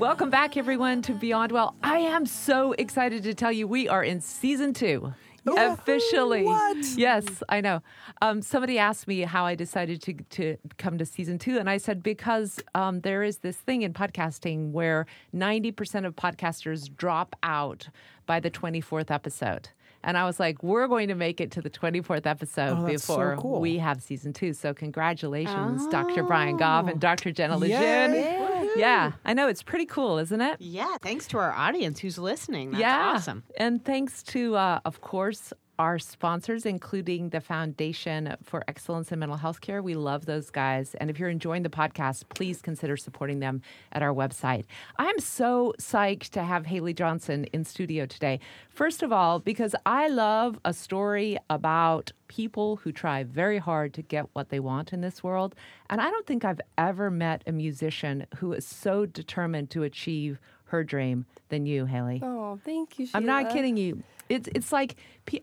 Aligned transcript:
Welcome 0.00 0.30
back, 0.30 0.56
everyone, 0.56 1.02
to 1.02 1.12
Beyond 1.12 1.52
Well. 1.52 1.74
I 1.82 1.98
am 1.98 2.24
so 2.24 2.72
excited 2.72 3.22
to 3.24 3.34
tell 3.34 3.52
you 3.52 3.68
we 3.68 3.86
are 3.86 4.02
in 4.02 4.22
season 4.22 4.72
two. 4.72 5.12
Officially. 5.46 6.42
What? 6.44 6.86
Yes, 6.96 7.42
I 7.50 7.60
know. 7.60 7.82
Um, 8.22 8.40
somebody 8.40 8.78
asked 8.78 9.06
me 9.06 9.20
how 9.20 9.44
I 9.44 9.54
decided 9.54 10.00
to, 10.02 10.14
to 10.14 10.56
come 10.78 10.96
to 10.96 11.04
season 11.04 11.38
two, 11.38 11.58
and 11.58 11.68
I 11.68 11.76
said 11.76 12.02
because 12.02 12.60
um, 12.74 13.00
there 13.00 13.22
is 13.22 13.38
this 13.38 13.58
thing 13.58 13.82
in 13.82 13.92
podcasting 13.92 14.70
where 14.70 15.04
90% 15.34 16.06
of 16.06 16.16
podcasters 16.16 16.88
drop 16.96 17.36
out 17.42 17.88
by 18.24 18.40
the 18.40 18.50
24th 18.50 19.10
episode. 19.10 19.68
And 20.02 20.16
I 20.16 20.24
was 20.24 20.40
like, 20.40 20.62
we're 20.62 20.88
going 20.88 21.08
to 21.08 21.14
make 21.14 21.42
it 21.42 21.50
to 21.50 21.60
the 21.60 21.68
24th 21.68 22.24
episode 22.24 22.78
Oh, 22.78 22.86
that's 22.86 23.04
so 23.04 23.16
before 23.16 23.36
cool. 23.36 23.60
we 23.60 23.76
have 23.76 24.02
season 24.02 24.32
two. 24.32 24.54
So, 24.54 24.72
congratulations, 24.72 25.86
Dr. 25.88 26.22
Brian 26.22 26.56
Goff 26.56 26.88
and 26.88 26.98
Dr. 26.98 27.32
Jenna 27.32 27.58
Lejeune. 27.58 28.49
Yeah, 28.76 29.12
I 29.24 29.34
know. 29.34 29.48
It's 29.48 29.62
pretty 29.62 29.86
cool, 29.86 30.18
isn't 30.18 30.40
it? 30.40 30.60
Yeah, 30.60 30.96
thanks 31.02 31.26
to 31.28 31.38
our 31.38 31.52
audience 31.52 32.00
who's 32.00 32.18
listening. 32.18 32.72
That's 32.72 32.80
yeah. 32.80 33.12
awesome. 33.14 33.42
And 33.56 33.84
thanks 33.84 34.22
to, 34.24 34.56
uh, 34.56 34.80
of 34.84 35.00
course, 35.00 35.52
our 35.80 35.98
sponsors, 35.98 36.66
including 36.66 37.30
the 37.30 37.40
Foundation 37.40 38.36
for 38.42 38.62
Excellence 38.68 39.12
in 39.12 39.18
Mental 39.18 39.38
Health 39.38 39.62
Care. 39.62 39.82
We 39.82 39.94
love 39.94 40.26
those 40.26 40.50
guys. 40.50 40.94
And 40.96 41.08
if 41.08 41.18
you're 41.18 41.30
enjoying 41.30 41.62
the 41.62 41.70
podcast, 41.70 42.24
please 42.28 42.60
consider 42.60 42.98
supporting 42.98 43.40
them 43.40 43.62
at 43.92 44.02
our 44.02 44.12
website. 44.12 44.66
I'm 44.98 45.18
so 45.20 45.72
psyched 45.80 46.32
to 46.32 46.42
have 46.42 46.66
Haley 46.66 46.92
Johnsen 46.92 47.48
in 47.54 47.64
studio 47.64 48.04
today. 48.04 48.40
First 48.68 49.02
of 49.02 49.10
all, 49.10 49.38
because 49.38 49.74
I 49.86 50.08
love 50.08 50.60
a 50.66 50.74
story 50.74 51.38
about 51.48 52.12
people 52.28 52.76
who 52.76 52.92
try 52.92 53.24
very 53.24 53.56
hard 53.56 53.94
to 53.94 54.02
get 54.02 54.26
what 54.34 54.50
they 54.50 54.60
want 54.60 54.92
in 54.92 55.00
this 55.00 55.22
world. 55.22 55.54
And 55.88 56.02
I 56.02 56.10
don't 56.10 56.26
think 56.26 56.44
I've 56.44 56.60
ever 56.76 57.10
met 57.10 57.42
a 57.46 57.52
musician 57.52 58.26
who 58.36 58.52
is 58.52 58.66
so 58.66 59.06
determined 59.06 59.70
to 59.70 59.82
achieve 59.84 60.40
her 60.70 60.84
dream 60.84 61.26
than 61.48 61.66
you, 61.66 61.84
Haley. 61.84 62.20
Oh, 62.22 62.58
thank 62.64 62.98
you. 62.98 63.08
I'm 63.14 63.26
not 63.26 63.50
kidding 63.50 63.76
you. 63.76 64.02
It's 64.28 64.48
it's 64.54 64.70
like 64.72 64.96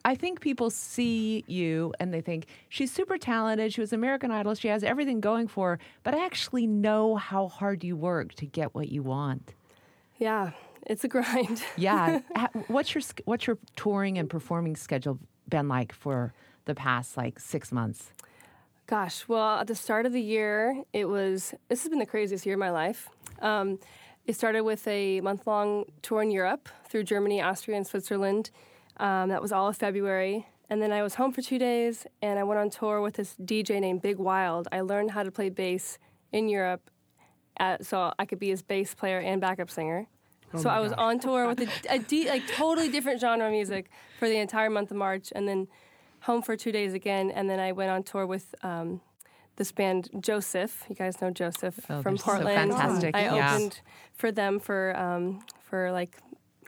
I 0.05 0.15
think 0.15 0.39
people 0.39 0.69
see 0.69 1.43
you 1.47 1.93
and 1.99 2.13
they 2.13 2.21
think 2.21 2.47
she's 2.69 2.91
super 2.91 3.17
talented. 3.17 3.73
She 3.73 3.81
was 3.81 3.91
American 3.91 4.31
Idol. 4.31 4.55
She 4.55 4.69
has 4.69 4.83
everything 4.83 5.19
going 5.19 5.47
for 5.47 5.71
her. 5.71 5.79
But 6.03 6.15
I 6.15 6.25
actually 6.25 6.67
know 6.67 7.15
how 7.17 7.49
hard 7.49 7.83
you 7.83 7.95
work 7.97 8.33
to 8.35 8.45
get 8.45 8.73
what 8.73 8.89
you 8.89 9.03
want. 9.03 9.53
Yeah, 10.17 10.51
it's 10.85 11.03
a 11.03 11.07
grind. 11.09 11.61
Yeah. 11.77 12.21
What's 12.67 12.95
your 12.95 13.03
what's 13.25 13.45
your 13.45 13.57
touring 13.75 14.17
and 14.17 14.29
performing 14.29 14.75
schedule 14.77 15.19
been 15.49 15.67
like 15.67 15.93
for 15.93 16.33
the 16.65 16.73
past 16.75 17.17
like 17.17 17.39
six 17.39 17.71
months? 17.71 18.13
Gosh, 18.87 19.27
well, 19.27 19.59
at 19.59 19.67
the 19.67 19.75
start 19.75 20.05
of 20.05 20.13
the 20.13 20.21
year, 20.21 20.81
it 20.93 21.09
was. 21.09 21.53
This 21.67 21.83
has 21.83 21.89
been 21.89 21.99
the 21.99 22.05
craziest 22.05 22.45
year 22.45 22.55
of 22.55 22.59
my 22.59 22.69
life. 22.71 23.09
Um, 23.41 23.79
it 24.27 24.35
started 24.35 24.61
with 24.61 24.85
a 24.87 25.21
month 25.21 25.47
long 25.47 25.85
tour 26.01 26.21
in 26.21 26.31
Europe 26.31 26.67
through 26.89 27.03
Germany, 27.03 27.41
Austria, 27.41 27.77
and 27.77 27.87
Switzerland. 27.87 28.51
Um, 28.97 29.29
that 29.29 29.41
was 29.41 29.53
all 29.53 29.69
of 29.69 29.77
February. 29.77 30.45
And 30.69 30.81
then 30.81 30.91
I 30.91 31.01
was 31.01 31.15
home 31.15 31.31
for 31.31 31.41
two 31.41 31.57
days 31.57 32.05
and 32.21 32.37
I 32.37 32.43
went 32.43 32.59
on 32.59 32.69
tour 32.69 32.99
with 32.99 33.15
this 33.15 33.35
DJ 33.41 33.79
named 33.79 34.01
Big 34.01 34.17
Wild. 34.17 34.67
I 34.71 34.81
learned 34.81 35.11
how 35.11 35.23
to 35.23 35.31
play 35.31 35.49
bass 35.49 35.97
in 36.33 36.49
Europe 36.49 36.91
at, 37.57 37.85
so 37.85 38.13
I 38.19 38.25
could 38.25 38.39
be 38.39 38.49
his 38.49 38.61
bass 38.61 38.93
player 38.93 39.19
and 39.19 39.39
backup 39.39 39.69
singer. 39.69 40.07
so 40.57 40.69
I 40.69 40.79
was 40.79 40.91
on 40.93 41.19
tour 41.19 41.47
with 41.47 41.61
a, 41.61 41.69
a 41.89 41.99
de- 41.99 42.27
like 42.27 42.45
totally 42.47 42.89
different 42.89 43.21
genre 43.21 43.47
of 43.47 43.51
music 43.51 43.89
for 44.19 44.27
the 44.27 44.37
entire 44.37 44.69
month 44.69 44.91
of 44.91 44.97
March, 44.97 45.31
and 45.35 45.47
then 45.47 45.67
home 46.21 46.41
for 46.41 46.55
two 46.55 46.71
days 46.71 46.93
again, 46.93 47.31
and 47.31 47.49
then 47.49 47.59
I 47.59 47.73
went 47.73 47.91
on 47.91 48.03
tour 48.03 48.25
with 48.25 48.55
um, 48.63 49.01
this 49.57 49.71
band 49.71 50.09
Joseph. 50.19 50.83
You 50.89 50.95
guys 50.95 51.19
know 51.21 51.29
Joseph 51.31 51.79
Oh, 51.89 52.01
from 52.01 52.15
they're 52.15 52.17
so 52.17 52.23
Portland. 52.31 52.71
fantastic, 52.71 53.15
I 53.15 53.23
yeah. 53.35 53.53
opened 53.55 53.81
for 54.13 54.31
them 54.31 54.59
for 54.59 54.97
um, 54.97 55.41
for 55.61 55.91
like 55.91 56.17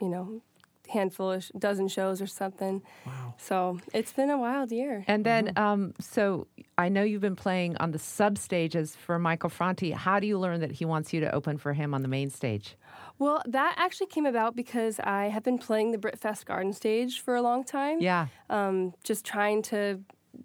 you 0.00 0.08
know 0.08 0.42
handful 0.88 1.30
of 1.30 1.44
sh- 1.44 1.50
dozen 1.58 1.86
shows 1.88 2.20
or 2.20 2.26
something. 2.26 2.82
Wow! 3.06 3.34
So 3.38 3.78
it's 3.94 4.12
been 4.12 4.28
a 4.30 4.36
wild 4.38 4.72
year. 4.72 5.04
And 5.06 5.24
then, 5.24 5.52
um, 5.56 5.94
so 6.00 6.48
I 6.76 6.88
know 6.88 7.02
you've 7.04 7.20
been 7.20 7.36
playing 7.36 7.76
on 7.78 7.92
the 7.92 7.98
sub 7.98 8.36
stages 8.38 8.96
for 8.96 9.16
Michael 9.18 9.50
Franti. 9.50 9.92
How 9.92 10.18
do 10.18 10.26
you 10.26 10.36
learn 10.38 10.60
that 10.60 10.72
he 10.72 10.84
wants 10.84 11.12
you 11.12 11.20
to 11.20 11.32
open 11.32 11.58
for 11.58 11.72
him 11.74 11.94
on 11.94 12.02
the 12.02 12.08
main 12.08 12.28
stage? 12.30 12.76
Well, 13.20 13.40
that 13.46 13.74
actually 13.76 14.06
came 14.08 14.26
about 14.26 14.56
because 14.56 14.98
I 14.98 15.26
have 15.28 15.44
been 15.44 15.58
playing 15.58 15.92
the 15.92 15.98
Britfest 15.98 16.44
Garden 16.46 16.72
stage 16.72 17.20
for 17.20 17.36
a 17.36 17.42
long 17.42 17.62
time. 17.64 18.00
Yeah. 18.00 18.26
um, 18.48 18.94
just 19.04 19.24
trying 19.26 19.60
to, 19.64 20.00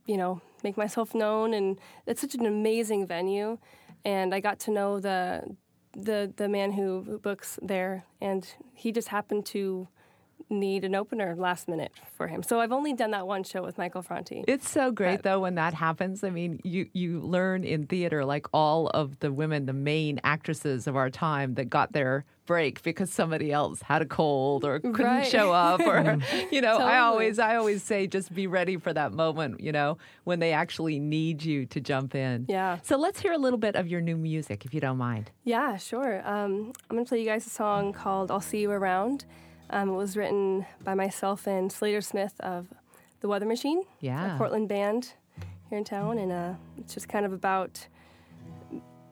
you 0.05 0.17
know, 0.17 0.41
make 0.65 0.75
myself 0.75 1.15
known. 1.15 1.53
And 1.53 1.79
it's 2.05 2.19
such 2.19 2.35
an 2.35 2.45
amazing 2.45 3.07
venue. 3.07 3.57
And 4.03 4.35
I 4.35 4.41
got 4.41 4.59
to 4.61 4.71
know 4.71 4.99
the 4.99 5.55
the 5.95 6.33
the 6.35 6.49
man 6.49 6.73
who, 6.73 7.19
books 7.23 7.57
there, 7.61 8.03
and 8.19 8.45
he 8.73 8.91
just 8.91 9.07
happened 9.07 9.45
to 9.47 9.87
need 10.49 10.83
an 10.83 10.93
opener 10.93 11.35
last 11.35 11.67
minute 11.67 11.91
for 12.17 12.27
him. 12.27 12.43
So 12.43 12.59
I've 12.59 12.71
only 12.71 12.93
done 12.93 13.11
that 13.11 13.25
one 13.25 13.43
show 13.43 13.63
with 13.63 13.77
Michael 13.77 14.01
Franti. 14.01 14.43
It's 14.47 14.69
so 14.69 14.91
great 14.91 15.23
though 15.23 15.39
when 15.39 15.55
that 15.55 15.73
happens. 15.73 16.23
I 16.23 16.29
mean, 16.29 16.59
you 16.63 16.89
you 16.93 17.21
learn 17.21 17.63
in 17.63 17.87
theater 17.87 18.25
like 18.25 18.47
all 18.53 18.87
of 18.89 19.19
the 19.19 19.31
women, 19.31 19.65
the 19.65 19.73
main 19.73 20.19
actresses 20.23 20.87
of 20.87 20.95
our 20.95 21.09
time 21.09 21.55
that 21.55 21.69
got 21.69 21.93
their 21.93 22.25
break 22.45 22.81
because 22.83 23.11
somebody 23.11 23.51
else 23.51 23.81
had 23.81 24.01
a 24.01 24.05
cold 24.05 24.63
or 24.65 24.79
couldn't 24.79 25.01
Right. 25.03 25.27
show 25.27 25.51
up 25.51 25.79
or 25.81 26.19
you 26.51 26.61
know, 26.61 26.77
I 26.77 26.99
always 26.99 27.39
I 27.39 27.55
always 27.55 27.83
say 27.83 28.07
just 28.07 28.33
be 28.33 28.47
ready 28.47 28.77
for 28.77 28.93
that 28.93 29.11
moment, 29.13 29.59
you 29.61 29.71
know, 29.71 29.97
when 30.25 30.39
they 30.39 30.53
actually 30.53 30.99
need 30.99 31.43
you 31.43 31.65
to 31.67 31.79
jump 31.81 32.15
in. 32.15 32.45
Yeah. 32.47 32.77
So 32.83 32.97
let's 32.97 33.19
hear 33.19 33.33
a 33.33 33.37
little 33.37 33.59
bit 33.59 33.75
of 33.75 33.87
your 33.87 34.01
new 34.01 34.15
music 34.17 34.65
if 34.65 34.73
you 34.73 34.79
don't 34.79 34.97
mind. 34.97 35.31
Yeah, 35.43 35.77
sure. 35.77 36.21
Um, 36.27 36.71
I'm 36.89 36.95
going 36.95 37.05
to 37.05 37.09
play 37.09 37.19
you 37.19 37.25
guys 37.25 37.45
a 37.47 37.49
song 37.49 37.93
called 37.93 38.29
I'll 38.31 38.41
See 38.41 38.61
You 38.61 38.71
Around. 38.71 39.25
Um, 39.71 39.89
it 39.89 39.93
was 39.95 40.15
written 40.15 40.65
by 40.83 40.93
myself 40.93 41.47
and 41.47 41.71
Slater 41.71 42.01
Smith 42.01 42.33
of 42.41 42.67
The 43.21 43.27
Weather 43.27 43.47
Machine, 43.47 43.81
Yeah. 43.99 44.35
a 44.35 44.37
Portland 44.37 44.69
band 44.69 45.13
here 45.69 45.79
in 45.79 45.83
town. 45.83 46.19
And 46.19 46.31
uh, 46.31 46.53
it's 46.77 46.93
just 46.93 47.09
kind 47.09 47.25
of 47.25 47.33
about 47.33 47.87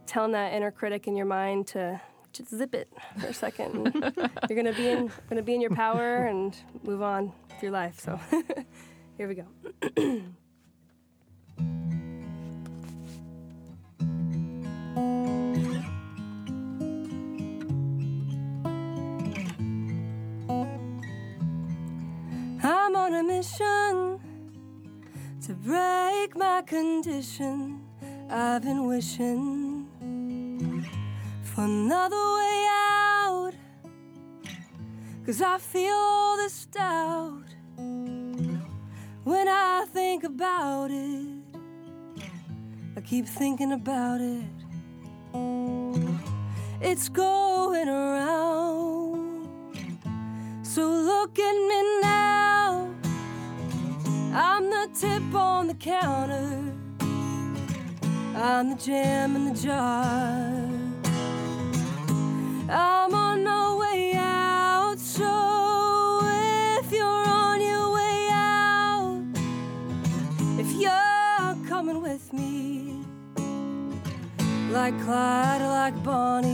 telling 0.05 0.33
that 0.33 0.53
inner 0.53 0.69
critic 0.69 1.07
in 1.07 1.15
your 1.15 1.25
mind 1.25 1.65
to 1.67 1.99
just 2.33 2.49
zip 2.49 2.73
it 2.73 2.89
for 3.19 3.27
a 3.27 3.33
second. 3.33 3.93
You're 4.49 4.63
to 4.63 4.73
be 4.73 4.89
in 4.89 5.11
to 5.29 5.41
be 5.43 5.53
in 5.53 5.61
your 5.61 5.69
power 5.75 6.25
and 6.25 6.55
move 6.83 7.01
on 7.01 7.31
with 7.49 7.61
your 7.61 7.71
life. 7.71 7.99
So 7.99 8.19
here 9.17 9.27
we 9.27 9.35
go. 9.35 9.45
I'm 22.65 22.95
on 22.95 23.13
a 23.13 23.23
mission 23.23 24.19
to 25.45 25.53
break 25.53 26.35
my 26.35 26.63
condition. 26.65 27.81
I've 28.29 28.63
been 28.63 28.87
wishing 28.87 29.72
another 31.57 32.15
way 32.15 32.67
out. 32.69 33.51
Cause 35.25 35.41
I 35.41 35.57
feel 35.57 35.93
all 35.93 36.37
this 36.37 36.65
doubt 36.65 37.43
when 39.23 39.47
I 39.47 39.85
think 39.93 40.23
about 40.23 40.91
it. 40.91 41.27
I 42.97 43.01
keep 43.01 43.25
thinking 43.25 43.71
about 43.71 44.21
it. 44.21 44.43
It's 46.81 47.07
going 47.09 47.87
around. 47.87 49.47
So 50.63 50.81
look 50.81 51.39
at 51.39 51.53
me 51.53 52.01
now. 52.01 52.93
I'm 54.33 54.69
the 54.69 54.89
tip 54.93 55.33
on 55.33 55.67
the 55.67 55.75
counter. 55.75 56.73
I'm 58.35 58.71
the 58.71 58.75
jam 58.75 59.35
in 59.35 59.53
the 59.53 59.61
jar. 59.61 60.62
I'm 62.75 63.13
on 63.13 63.43
my 63.43 63.75
way 63.75 64.13
out. 64.15 64.97
So 64.97 66.21
if 66.23 66.91
you're 66.91 67.05
on 67.05 67.61
your 67.61 67.93
way 67.93 68.29
out, 68.31 69.21
if 70.57 70.71
you're 70.73 71.69
coming 71.69 72.01
with 72.01 72.33
me, 72.33 72.97
like 74.71 74.99
Clyde 75.03 75.61
like 75.61 76.03
Bonnie, 76.03 76.52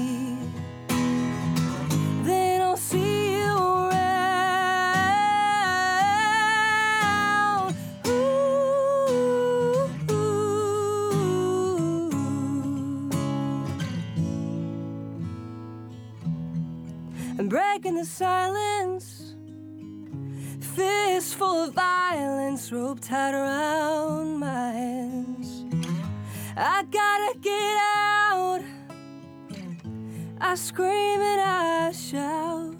rope 22.71 22.99
tied 22.99 23.33
around 23.33 24.37
my 24.37 24.71
hands. 24.71 25.65
I 26.55 26.83
gotta 26.83 27.39
get 27.39 27.77
out. 27.97 28.61
I 30.39 30.55
scream 30.55 31.19
and 31.19 31.41
I 31.41 31.91
shout. 31.91 32.75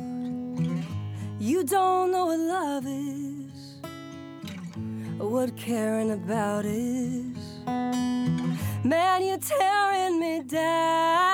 You 1.40 1.64
don't 1.64 2.12
know 2.12 2.26
what 2.28 2.40
love 2.40 2.86
is, 2.86 3.80
or 5.20 5.30
what 5.30 5.56
caring 5.56 6.12
about 6.12 6.66
is. 6.66 7.38
Man, 8.84 9.26
you're 9.26 9.38
tearing 9.38 10.20
me 10.20 10.44
down. 10.44 11.29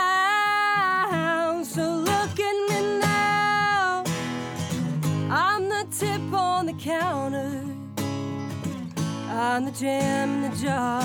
I'm 9.37 9.65
the 9.65 9.71
jam 9.71 10.45
in 10.45 10.49
the 10.49 10.55
jar. 10.55 11.01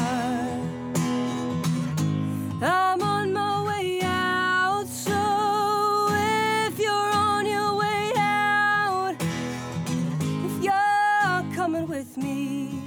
I'm 2.62 3.02
on 3.02 3.32
my 3.32 3.64
way 3.66 4.00
out. 4.04 4.86
So 4.86 6.08
if 6.12 6.78
you're 6.78 7.12
on 7.12 7.44
your 7.44 7.74
way 7.74 8.12
out, 8.16 9.16
if 10.46 10.62
you're 10.62 11.56
coming 11.56 11.88
with 11.88 12.16
me, 12.16 12.80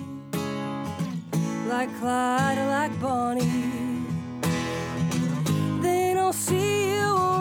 like 1.67 1.89
Clyde 1.99 2.57
or 2.57 2.67
like 2.67 2.97
Bonnie, 3.01 4.05
then 5.81 6.17
I'll 6.19 6.31
see 6.31 6.93
you 6.93 7.32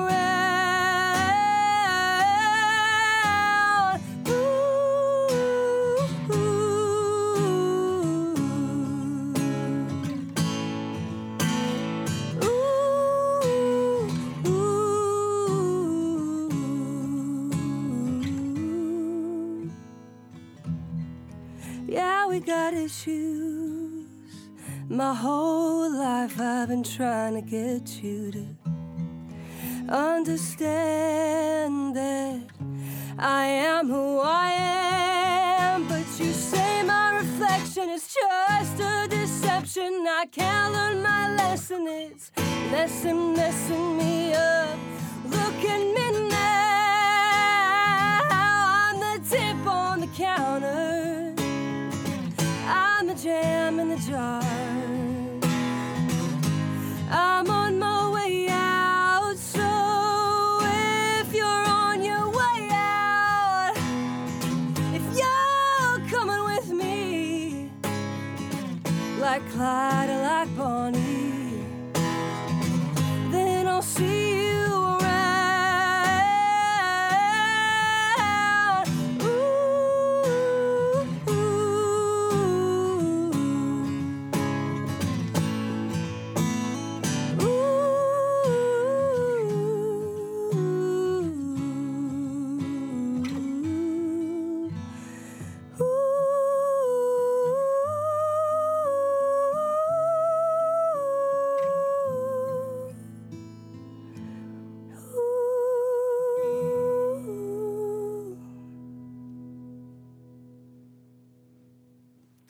issues. 22.84 24.06
My 24.88 25.14
whole 25.14 25.88
life 25.90 26.40
I've 26.40 26.68
been 26.68 26.82
trying 26.82 27.34
to 27.34 27.40
get 27.40 28.02
you 28.02 28.32
to 28.32 28.46
understand 29.88 31.96
that 31.96 32.42
I 33.18 33.46
am 33.46 33.88
who 33.88 34.20
I 34.20 34.50
am. 34.50 35.86
But 35.86 36.06
you 36.18 36.32
say 36.32 36.82
my 36.82 37.18
reflection 37.18 37.88
is 37.88 38.14
just 38.20 38.80
a 38.80 39.06
deception. 39.08 40.04
I 40.08 40.26
can't 40.30 40.74
learn 40.74 41.02
my 41.02 41.34
lesson. 41.36 41.86
It's 41.86 42.32
lesson 42.72 43.34
messing 43.34 43.96
me 43.96 44.34
up. 44.34 44.51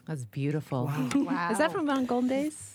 That's 0.06 0.24
beautiful. 0.24 0.90
Wow. 1.14 1.50
Is 1.50 1.58
that 1.58 1.72
from 1.72 1.86
Mount 1.86 2.06
Golden 2.08 2.28
Days? 2.28 2.68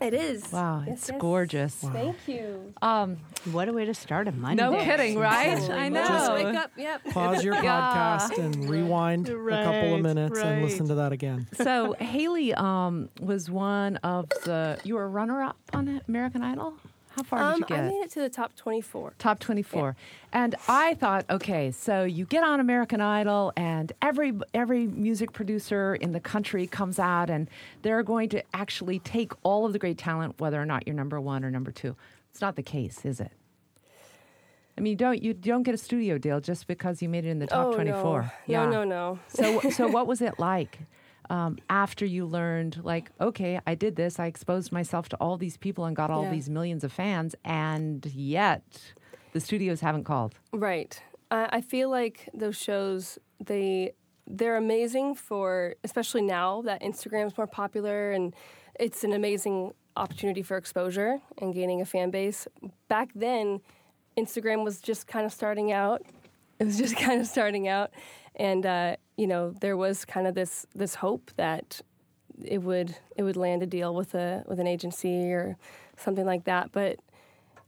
It 0.00 0.12
is. 0.12 0.52
Wow, 0.52 0.82
Yes, 0.86 0.98
it's 0.98 1.08
yes. 1.10 1.18
gorgeous. 1.20 1.74
Thank 1.74 2.16
you. 2.26 2.72
Um, 2.82 3.16
What 3.52 3.68
a 3.68 3.72
way 3.72 3.84
to 3.84 3.94
start 3.94 4.26
a 4.28 4.32
Monday. 4.32 4.60
no 4.62 4.76
kidding, 4.76 5.18
right? 5.18 5.56
Holy 5.58 5.72
I 5.72 5.88
moly. 5.88 6.08
Just 6.08 6.28
know. 6.28 6.34
wake 6.34 6.56
up. 6.56 6.70
Yep. 6.76 7.04
Pause 7.10 7.44
your 7.44 7.54
Yeah. 7.62 8.18
podcast 8.28 8.38
and 8.38 8.68
rewind 8.68 9.28
a 9.28 9.32
couple 9.32 9.44
of 9.44 9.50
Right, 9.92 10.02
minutes 10.02 10.38
and 10.40 10.62
listen 10.62 10.88
to 10.88 10.96
that 10.96 11.12
again. 11.12 11.46
So 11.54 11.94
Haley 12.00 12.54
um, 12.54 13.08
was 13.20 13.50
one 13.50 13.96
of 13.98 14.28
the. 14.44 14.78
You 14.84 14.96
were 14.96 15.08
runner-up 15.08 15.56
on 15.72 16.00
American 16.08 16.42
Idol. 16.42 16.74
How 17.18 17.24
far 17.24 17.40
Um, 17.40 17.52
did 17.54 17.60
you 17.60 17.66
get? 17.66 17.84
I 17.84 17.88
made 17.88 18.02
it 18.04 18.10
to 18.12 18.20
the 18.20 18.28
top 18.28 18.54
24. 18.54 19.14
Top 19.18 19.40
24. 19.40 19.96
And 20.32 20.54
I 20.68 20.94
thought, 20.94 21.24
okay, 21.28 21.72
so 21.72 22.04
you 22.04 22.24
get 22.24 22.44
on 22.44 22.60
American 22.60 23.00
Idol 23.00 23.52
and 23.56 23.92
every 24.00 24.34
every 24.54 24.86
music 24.86 25.32
producer 25.32 25.96
in 25.96 26.12
the 26.12 26.20
country 26.20 26.68
comes 26.68 27.00
out 27.00 27.28
and 27.28 27.50
they're 27.82 28.04
going 28.04 28.28
to 28.28 28.44
actually 28.54 29.00
take 29.00 29.32
all 29.42 29.66
of 29.66 29.72
the 29.72 29.80
great 29.80 29.98
talent 29.98 30.38
whether 30.38 30.62
or 30.62 30.66
not 30.66 30.86
you're 30.86 30.94
number 30.94 31.20
1 31.20 31.44
or 31.44 31.50
number 31.50 31.72
2. 31.72 31.96
It's 32.30 32.40
not 32.40 32.54
the 32.54 32.62
case, 32.62 33.04
is 33.04 33.18
it? 33.18 33.32
I 34.76 34.80
mean, 34.80 34.92
you 34.92 34.96
don't 34.96 35.20
you 35.20 35.34
don't 35.34 35.64
get 35.64 35.74
a 35.74 35.78
studio 35.78 36.18
deal 36.18 36.40
just 36.40 36.68
because 36.68 37.02
you 37.02 37.08
made 37.08 37.24
it 37.24 37.30
in 37.30 37.40
the 37.40 37.48
top 37.48 37.66
oh, 37.66 37.74
24. 37.74 38.22
No. 38.22 38.30
Yeah. 38.46 38.64
no, 38.66 38.70
no, 38.70 38.84
no. 38.84 39.18
So 39.26 39.70
so 39.70 39.88
what 39.96 40.06
was 40.06 40.22
it 40.22 40.38
like? 40.38 40.78
Um, 41.30 41.58
after 41.68 42.06
you 42.06 42.24
learned, 42.26 42.80
like, 42.82 43.10
okay, 43.20 43.60
I 43.66 43.74
did 43.74 43.96
this, 43.96 44.18
I 44.18 44.26
exposed 44.26 44.72
myself 44.72 45.08
to 45.10 45.16
all 45.16 45.36
these 45.36 45.56
people 45.56 45.84
and 45.84 45.94
got 45.94 46.10
all 46.10 46.24
Yeah. 46.24 46.30
these 46.30 46.48
millions 46.48 46.84
of 46.84 46.92
fans, 46.92 47.34
and 47.44 48.04
yet 48.06 48.62
the 49.32 49.40
studios 49.40 49.80
haven't 49.80 50.04
called. 50.04 50.34
Right. 50.52 51.00
I, 51.30 51.48
I 51.52 51.60
feel 51.60 51.90
like 51.90 52.28
those 52.32 52.56
shows 52.56 53.18
they 53.44 53.92
they're 54.30 54.56
amazing 54.56 55.14
for 55.14 55.74
especially 55.84 56.20
now 56.22 56.60
that 56.62 56.82
Instagram's 56.82 57.36
more 57.38 57.46
popular 57.46 58.12
and 58.12 58.34
it's 58.78 59.02
an 59.04 59.12
amazing 59.12 59.72
opportunity 59.96 60.42
for 60.42 60.56
exposure 60.56 61.20
and 61.38 61.54
gaining 61.54 61.80
a 61.80 61.84
fan 61.86 62.10
base. 62.10 62.46
Back 62.88 63.10
then, 63.14 63.60
Instagram 64.16 64.64
was 64.64 64.80
just 64.80 65.06
kind 65.06 65.24
of 65.26 65.32
starting 65.32 65.72
out. 65.72 66.02
It 66.58 66.64
was 66.64 66.76
just 66.78 66.96
kind 67.06 67.20
of 67.20 67.26
starting 67.26 67.68
out, 67.68 67.90
and 68.38 68.64
uh, 68.64 68.96
you 69.16 69.26
know 69.26 69.50
there 69.60 69.76
was 69.76 70.04
kind 70.04 70.26
of 70.26 70.34
this 70.34 70.66
this 70.74 70.96
hope 70.96 71.30
that 71.36 71.80
it 72.44 72.62
would 72.62 72.96
it 73.16 73.22
would 73.22 73.36
land 73.36 73.62
a 73.62 73.66
deal 73.66 73.94
with 73.94 74.14
a 74.14 74.44
with 74.46 74.60
an 74.60 74.66
agency 74.66 75.32
or 75.32 75.56
something 75.96 76.26
like 76.26 76.44
that. 76.44 76.72
But 76.72 76.98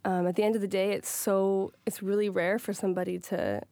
um, 0.04 0.26
at 0.26 0.36
the 0.36 0.42
end 0.42 0.54
of 0.54 0.60
the 0.60 0.68
day, 0.68 0.92
it's 0.92 1.08
so 1.08 1.72
it's 1.86 2.02
really 2.02 2.28
rare 2.28 2.58
for 2.58 2.72
somebody 2.72 3.18
to 3.18 3.62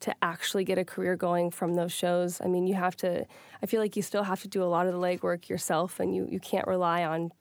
to 0.00 0.14
actually 0.22 0.64
get 0.64 0.78
a 0.78 0.84
career 0.84 1.16
going 1.16 1.50
from 1.50 1.74
those 1.74 1.92
shows. 1.92 2.40
I 2.40 2.46
mean, 2.46 2.66
you 2.66 2.74
have 2.74 2.96
to. 2.98 3.26
I 3.62 3.66
feel 3.66 3.80
like 3.80 3.96
you 3.96 4.02
still 4.02 4.24
have 4.24 4.42
to 4.42 4.48
do 4.48 4.62
a 4.62 4.66
lot 4.66 4.86
of 4.86 4.92
the 4.92 4.98
legwork 4.98 5.48
yourself, 5.48 6.00
and 6.00 6.14
you 6.14 6.26
you 6.30 6.40
can't 6.40 6.66
rely 6.66 7.04
on, 7.04 7.32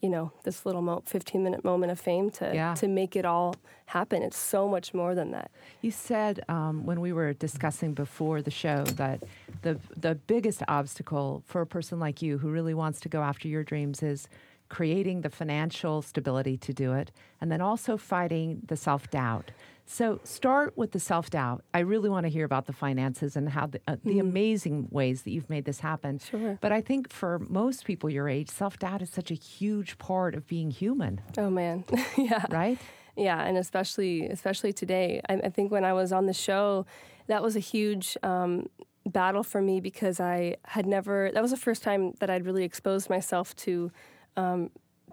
you 0.00 0.08
know, 0.08 0.32
this 0.44 0.66
little 0.66 0.82
mo- 0.82 1.02
fifteen 1.06 1.42
minute 1.42 1.64
moment 1.64 1.92
of 1.92 1.98
fame 2.00 2.30
to 2.30 2.50
Yeah. 2.54 2.74
to 2.74 2.88
make 2.88 3.16
it 3.16 3.24
all 3.24 3.54
happen. 3.86 4.22
It's 4.22 4.36
so 4.38 4.68
much 4.68 4.92
more 4.94 5.14
than 5.14 5.30
that. 5.32 5.50
You 5.82 5.90
said 5.90 6.40
um, 6.48 6.84
when 6.86 7.00
we 7.00 7.12
were 7.12 7.32
discussing 7.32 7.94
before 7.94 8.42
the 8.42 8.50
show 8.50 8.84
that 8.96 9.22
the 9.62 9.78
the 9.96 10.14
biggest 10.14 10.62
obstacle 10.68 11.42
for 11.46 11.60
a 11.60 11.66
person 11.66 11.98
like 11.98 12.20
you 12.22 12.38
who 12.38 12.50
really 12.50 12.74
wants 12.74 13.00
to 13.00 13.08
go 13.08 13.22
after 13.22 13.48
your 13.48 13.62
dreams 13.64 14.02
is 14.02 14.28
creating 14.68 15.20
the 15.20 15.30
financial 15.30 16.02
stability 16.02 16.56
to 16.56 16.72
do 16.72 16.92
it, 16.94 17.12
and 17.40 17.52
then 17.52 17.60
also 17.60 17.96
fighting 17.96 18.62
the 18.66 18.76
self 18.76 19.10
doubt. 19.10 19.50
So 19.86 20.20
start 20.24 20.76
with 20.76 20.92
the 20.92 21.00
self 21.00 21.30
doubt. 21.30 21.62
I 21.74 21.80
really 21.80 22.08
want 22.08 22.24
to 22.24 22.30
hear 22.30 22.44
about 22.44 22.66
the 22.66 22.72
finances 22.72 23.36
and 23.36 23.48
how 23.50 23.66
the, 23.66 23.80
uh, 23.86 23.96
the 24.04 24.18
amazing 24.18 24.88
ways 24.90 25.22
that 25.22 25.30
you've 25.30 25.50
made 25.50 25.66
this 25.66 25.80
happen. 25.80 26.18
Sure. 26.18 26.58
But 26.60 26.72
I 26.72 26.80
think 26.80 27.12
for 27.12 27.38
most 27.48 27.84
people 27.84 28.08
your 28.08 28.28
age, 28.28 28.48
self 28.50 28.78
doubt 28.78 29.02
is 29.02 29.10
such 29.10 29.30
a 29.30 29.34
huge 29.34 29.98
part 29.98 30.34
of 30.34 30.46
being 30.46 30.70
human, 30.70 31.20
Oh 31.36 31.50
man, 31.50 31.84
yeah. 32.16 32.46
right? 32.50 32.78
Yeah, 33.16 33.40
and 33.42 33.56
especially 33.58 34.26
especially 34.26 34.72
today. 34.72 35.20
I, 35.28 35.34
I 35.34 35.48
think 35.50 35.70
when 35.70 35.84
I 35.84 35.92
was 35.92 36.12
on 36.12 36.26
the 36.26 36.32
show, 36.32 36.86
that 37.26 37.42
was 37.42 37.54
a 37.54 37.60
huge 37.60 38.16
um, 38.22 38.66
battle 39.06 39.42
for 39.42 39.60
me 39.60 39.80
because 39.80 40.18
I 40.18 40.56
had 40.64 40.86
never. 40.86 41.30
That 41.32 41.42
was 41.42 41.50
the 41.50 41.56
first 41.58 41.82
time 41.82 42.14
that 42.20 42.30
I'd 42.30 42.46
really 42.46 42.64
exposed 42.64 43.08
myself 43.10 43.54
to 43.56 43.92
um, 44.36 44.70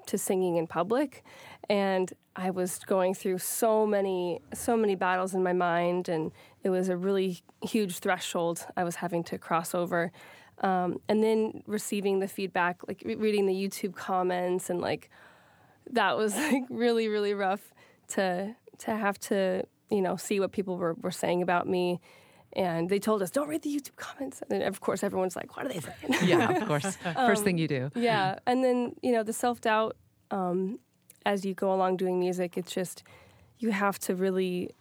to 0.07 0.17
singing 0.17 0.57
in 0.57 0.67
public, 0.67 1.23
and 1.69 2.11
I 2.35 2.49
was 2.49 2.79
going 2.79 3.13
through 3.13 3.39
so 3.39 3.85
many 3.85 4.41
so 4.53 4.77
many 4.77 4.95
battles 4.95 5.33
in 5.33 5.43
my 5.43 5.53
mind, 5.53 6.09
and 6.09 6.31
it 6.63 6.69
was 6.69 6.89
a 6.89 6.97
really 6.97 7.41
huge 7.61 7.99
threshold 7.99 8.65
I 8.77 8.83
was 8.83 8.95
having 8.95 9.23
to 9.25 9.37
cross 9.37 9.75
over. 9.75 10.11
Um, 10.61 10.99
and 11.09 11.23
then 11.23 11.63
receiving 11.65 12.19
the 12.19 12.27
feedback, 12.27 12.87
like 12.87 13.01
re- 13.03 13.15
reading 13.15 13.47
the 13.47 13.53
YouTube 13.53 13.95
comments, 13.95 14.69
and 14.69 14.79
like 14.79 15.09
that 15.91 16.17
was 16.17 16.35
like 16.51 16.63
really 16.69 17.07
really 17.07 17.33
rough 17.33 17.73
to 18.09 18.55
to 18.79 18.95
have 18.95 19.19
to 19.19 19.63
you 19.89 20.01
know 20.01 20.15
see 20.15 20.39
what 20.39 20.51
people 20.51 20.77
were, 20.77 20.93
were 20.95 21.11
saying 21.11 21.41
about 21.41 21.67
me 21.67 21.99
and 22.53 22.89
they 22.89 22.99
told 22.99 23.21
us 23.21 23.31
don't 23.31 23.47
read 23.47 23.61
the 23.61 23.69
youtube 23.75 23.95
comments. 23.95 24.41
And 24.41 24.49
then 24.51 24.67
of 24.67 24.81
course 24.81 25.03
everyone's 25.03 25.35
like 25.35 25.55
what 25.55 25.65
are 25.65 25.69
they 25.69 25.79
saying? 25.79 26.15
Yeah, 26.25 26.51
of 26.51 26.67
course. 26.71 26.97
First 27.15 27.43
thing 27.43 27.57
you 27.57 27.67
do. 27.67 27.89
yeah. 27.95 28.39
And 28.45 28.63
then 28.63 28.95
you 29.01 29.11
know 29.11 29.23
the 29.23 29.33
self-doubt 29.33 29.95
um, 30.31 30.79
as 31.25 31.45
you 31.45 31.53
go 31.53 31.73
along 31.73 31.97
doing 31.97 32.19
music 32.19 32.57
it's 32.57 32.71
just 32.71 33.03
you 33.59 33.71
have 33.71 33.99
to 33.99 34.15
really 34.15 34.71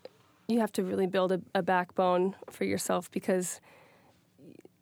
you 0.49 0.59
have 0.61 0.73
to 0.73 0.83
really 0.83 1.07
build 1.07 1.33
a, 1.33 1.41
a 1.55 1.63
backbone 1.63 2.35
for 2.51 2.65
yourself 2.65 3.11
because 3.11 3.61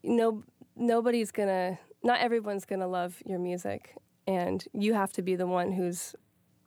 no 0.02 0.42
nobody's 0.76 1.30
gonna 1.30 1.78
not 2.02 2.21
everyone's 2.21 2.64
gonna 2.64 2.87
love 2.88 3.23
your 3.26 3.38
music. 3.38 3.95
And 4.26 4.62
you 4.73 4.95
have 4.95 5.12
to 5.14 5.23
be 5.23 5.37
the 5.37 5.47
one 5.47 5.73
who's 5.73 6.14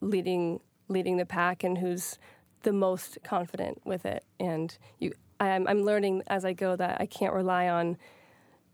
leading 0.01 0.59
leading 0.87 1.17
the 1.17 1.25
pack 1.25 1.63
and 1.63 1.77
who's 1.77 2.17
the 2.63 2.73
most 2.73 3.17
confident 3.23 3.81
with 3.85 4.05
it. 4.05 4.23
And 4.39 4.77
you 4.99 5.13
I'm, 5.49 5.67
I'm 5.67 5.83
learning 5.83 6.23
as 6.27 6.45
I 6.45 6.53
go 6.53 6.75
that 6.75 7.01
I 7.01 7.05
can't 7.05 7.33
rely 7.33 7.69
on 7.69 7.97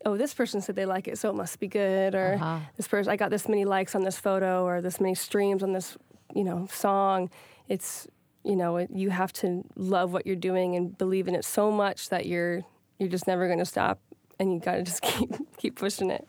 oh 0.05 0.15
this 0.17 0.33
person 0.33 0.61
said 0.61 0.75
they 0.75 0.85
like 0.85 1.07
it 1.07 1.17
so 1.17 1.29
it 1.29 1.35
must 1.35 1.59
be 1.59 1.67
good 1.67 2.13
or 2.15 2.33
Uh-huh. 2.35 2.59
this 2.75 2.87
person 2.87 3.11
I 3.11 3.15
got 3.15 3.29
this 3.29 3.47
many 3.47 3.65
likes 3.65 3.95
on 3.95 4.03
this 4.03 4.17
photo 4.19 4.63
or 4.65 4.81
this 4.81 4.99
many 4.99 5.15
streams 5.15 5.63
on 5.63 5.73
this 5.73 5.97
you 6.35 6.43
know 6.43 6.67
song 6.71 7.29
it's 7.67 8.07
you 8.43 8.55
know 8.55 8.77
it, 8.77 8.89
you 8.91 9.09
have 9.09 9.33
to 9.33 9.63
love 9.75 10.13
what 10.13 10.25
you're 10.27 10.35
doing 10.35 10.75
and 10.75 10.97
believe 10.97 11.27
in 11.27 11.35
it 11.35 11.45
so 11.45 11.71
much 11.71 12.09
that 12.09 12.25
you're 12.25 12.63
you're 12.99 13.09
just 13.09 13.27
never 13.27 13.47
going 13.47 13.59
to 13.59 13.65
stop 13.65 13.99
and 14.39 14.53
you 14.53 14.59
got 14.59 14.73
to 14.75 14.83
just 14.83 15.01
keep 15.11 15.31
keep 15.57 15.75
pushing 15.77 16.09
it 16.11 16.27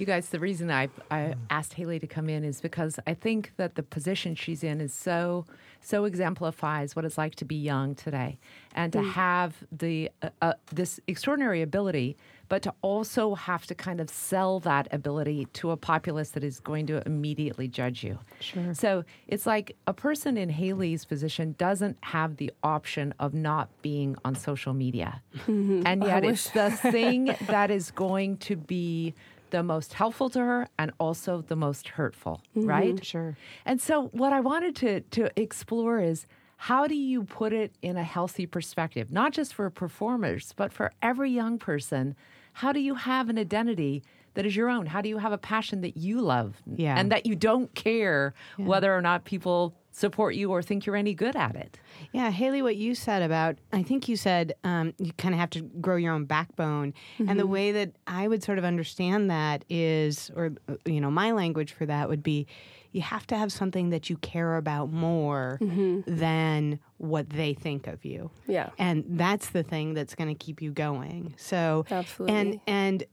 You 0.00 0.06
guys, 0.06 0.30
the 0.30 0.40
reason 0.40 0.70
I, 0.70 0.88
I 1.10 1.34
asked 1.50 1.74
Haley 1.74 1.98
to 1.98 2.06
come 2.06 2.30
in 2.30 2.42
is 2.42 2.62
because 2.62 2.98
I 3.06 3.12
think 3.12 3.52
that 3.58 3.74
the 3.74 3.82
position 3.82 4.34
she's 4.34 4.64
in 4.64 4.80
is 4.80 4.94
so 4.94 5.44
so 5.82 6.06
exemplifies 6.06 6.96
what 6.96 7.04
it's 7.04 7.18
like 7.18 7.34
to 7.34 7.44
be 7.44 7.56
young 7.56 7.94
today, 7.94 8.38
and 8.74 8.94
to 8.94 9.02
have 9.02 9.56
the 9.70 10.10
uh, 10.22 10.30
uh, 10.40 10.52
this 10.72 11.00
extraordinary 11.06 11.60
ability, 11.60 12.16
but 12.48 12.62
to 12.62 12.72
also 12.80 13.34
have 13.34 13.66
to 13.66 13.74
kind 13.74 14.00
of 14.00 14.08
sell 14.08 14.58
that 14.60 14.88
ability 14.90 15.48
to 15.52 15.70
a 15.70 15.76
populace 15.76 16.30
that 16.30 16.44
is 16.44 16.60
going 16.60 16.86
to 16.86 17.02
immediately 17.04 17.68
judge 17.68 18.02
you. 18.02 18.18
Sure. 18.40 18.72
So 18.72 19.04
it's 19.28 19.44
like 19.44 19.76
a 19.86 19.92
person 19.92 20.38
in 20.38 20.48
Haley's 20.48 21.04
position 21.04 21.54
doesn't 21.58 21.98
have 22.00 22.38
the 22.38 22.50
option 22.62 23.12
of 23.20 23.34
not 23.34 23.68
being 23.82 24.16
on 24.24 24.34
social 24.34 24.72
media, 24.72 25.20
and 25.46 26.02
yet 26.02 26.24
it's 26.24 26.48
the 26.52 26.70
thing 26.90 27.36
that 27.48 27.70
is 27.70 27.90
going 27.90 28.38
to 28.38 28.56
be 28.56 29.12
the 29.50 29.62
most 29.62 29.94
helpful 29.94 30.30
to 30.30 30.38
her 30.38 30.68
and 30.78 30.92
also 30.98 31.42
the 31.42 31.56
most 31.56 31.88
hurtful, 31.88 32.42
mm-hmm. 32.56 32.68
right? 32.68 33.04
Sure. 33.04 33.36
And 33.64 33.80
so 33.80 34.08
what 34.08 34.32
I 34.32 34.40
wanted 34.40 34.76
to 34.76 35.00
to 35.00 35.30
explore 35.40 36.00
is 36.00 36.26
how 36.56 36.86
do 36.86 36.94
you 36.94 37.24
put 37.24 37.52
it 37.52 37.74
in 37.80 37.96
a 37.96 38.02
healthy 38.02 38.46
perspective, 38.46 39.10
not 39.10 39.32
just 39.32 39.54
for 39.54 39.70
performers, 39.70 40.52
but 40.56 40.72
for 40.72 40.92
every 41.00 41.30
young 41.30 41.58
person? 41.58 42.14
How 42.52 42.72
do 42.72 42.80
you 42.80 42.96
have 42.96 43.30
an 43.30 43.38
identity 43.38 44.02
that 44.34 44.46
is 44.46 44.54
your 44.56 44.68
own? 44.68 44.86
How 44.86 45.00
do 45.00 45.08
you 45.08 45.18
have 45.18 45.32
a 45.32 45.38
passion 45.38 45.80
that 45.82 45.96
you 45.96 46.20
love 46.20 46.62
Yeah. 46.66 46.98
and 46.98 47.10
that 47.12 47.26
you 47.26 47.34
don't 47.34 47.74
care 47.74 48.34
whether 48.56 48.94
or 48.94 49.00
not 49.02 49.24
people 49.24 49.74
support 49.92 50.36
you 50.36 50.52
or 50.52 50.62
think 50.62 50.86
you're 50.86 50.94
any 50.96 51.14
good 51.14 51.34
at 51.36 51.56
it? 51.56 51.78
Yeah, 52.12 52.30
Haley, 52.30 52.62
what 52.62 52.76
you 52.76 52.94
said 52.94 53.22
about, 53.22 53.56
I 53.72 53.82
think 53.82 54.08
you 54.08 54.16
said 54.16 54.54
um, 54.64 54.94
you 54.98 55.12
kind 55.18 55.34
of 55.34 55.40
have 55.40 55.50
to 55.50 55.62
grow 55.62 55.96
your 55.96 56.12
own 56.14 56.24
backbone. 56.26 56.94
And 57.18 57.38
the 57.38 57.46
way 57.46 57.72
that 57.72 57.92
I 58.06 58.28
would 58.28 58.42
sort 58.42 58.58
of 58.58 58.64
understand 58.64 59.30
that 59.30 59.64
is, 59.68 60.30
or, 60.36 60.52
uh, 60.68 60.74
you 60.84 61.00
know, 61.00 61.10
my 61.10 61.32
language 61.32 61.72
for 61.72 61.86
that 61.86 62.08
would 62.08 62.22
be 62.22 62.46
you 62.92 63.02
have 63.02 63.24
to 63.28 63.36
have 63.36 63.52
something 63.52 63.90
that 63.90 64.10
you 64.10 64.16
care 64.16 64.56
about 64.56 64.90
more 64.90 65.58
than 66.06 66.78
what 66.98 67.30
they 67.30 67.54
think 67.54 67.86
of 67.86 68.04
you. 68.04 68.30
Yeah. 68.46 68.70
And 68.78 69.04
that's 69.10 69.50
the 69.50 69.62
thing 69.62 69.94
that's 69.94 70.14
going 70.14 70.28
to 70.28 70.34
keep 70.34 70.60
you 70.60 70.72
going. 70.72 71.34
So, 71.36 71.84
and, 71.88 71.98
Absolutely. 71.98 72.62
and 72.66 72.98
w- 73.00 73.10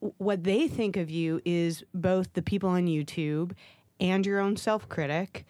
what 0.00 0.44
they 0.44 0.68
think 0.68 0.96
of 0.96 1.10
you 1.10 1.40
is 1.44 1.84
both 1.94 2.32
the 2.34 2.42
people 2.42 2.68
on 2.68 2.86
YouTube 2.86 3.52
and 3.98 4.26
your 4.26 4.40
own 4.40 4.56
self 4.56 4.88
critic 4.88 5.46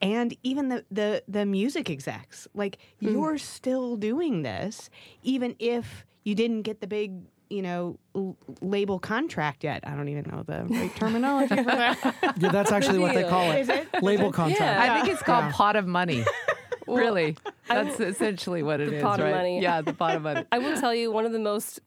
and 0.00 0.36
even 0.42 0.68
the, 0.68 0.84
the, 0.90 1.22
the 1.28 1.46
music 1.46 1.88
execs. 1.88 2.48
Like, 2.54 2.78
hmm. 3.00 3.08
you're 3.08 3.38
still 3.38 3.96
doing 3.96 4.42
this, 4.42 4.90
even 5.22 5.56
if 5.58 6.04
you 6.24 6.34
didn't 6.34 6.62
get 6.62 6.80
the 6.80 6.86
big, 6.86 7.22
you 7.48 7.62
know, 7.62 7.98
l- 8.14 8.36
label 8.60 8.98
contract 8.98 9.64
yet. 9.64 9.82
I 9.86 9.94
don't 9.94 10.08
even 10.08 10.26
know 10.30 10.42
the 10.42 10.64
right 10.68 10.94
terminology 10.96 11.56
for 11.56 11.64
that. 11.64 12.14
Yeah, 12.36 12.50
that's 12.50 12.72
actually 12.72 12.98
what 12.98 13.14
they 13.14 13.22
call 13.22 13.50
it. 13.52 13.60
Is 13.60 13.68
it? 13.68 14.02
Label 14.02 14.32
contract. 14.32 14.62
I 14.62 15.00
think 15.00 15.12
it's 15.12 15.22
called 15.22 15.52
pot 15.52 15.76
of 15.76 15.86
money. 15.86 16.24
really, 16.88 17.36
that's 17.68 18.00
essentially 18.00 18.62
what 18.62 18.80
it 18.80 18.92
is. 18.92 19.02
pot 19.02 19.20
of 19.20 19.26
right? 19.26 19.36
money. 19.36 19.60
Yeah, 19.60 19.80
the 19.80 19.94
pot 19.94 20.16
of 20.16 20.22
money. 20.22 20.44
I 20.50 20.58
will 20.58 20.78
tell 20.78 20.94
you 20.94 21.12
one 21.12 21.24
of 21.24 21.32
the 21.32 21.38
most 21.38 21.80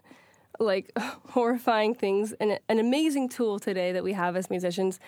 like 0.60 0.92
horrifying 1.30 1.96
things 1.96 2.34
and 2.34 2.60
an 2.70 2.80
amazing 2.80 3.30
tool 3.30 3.60
today 3.60 3.92
that 3.92 4.04
we 4.04 4.14
have 4.14 4.36
as 4.36 4.50
musicians 4.50 5.00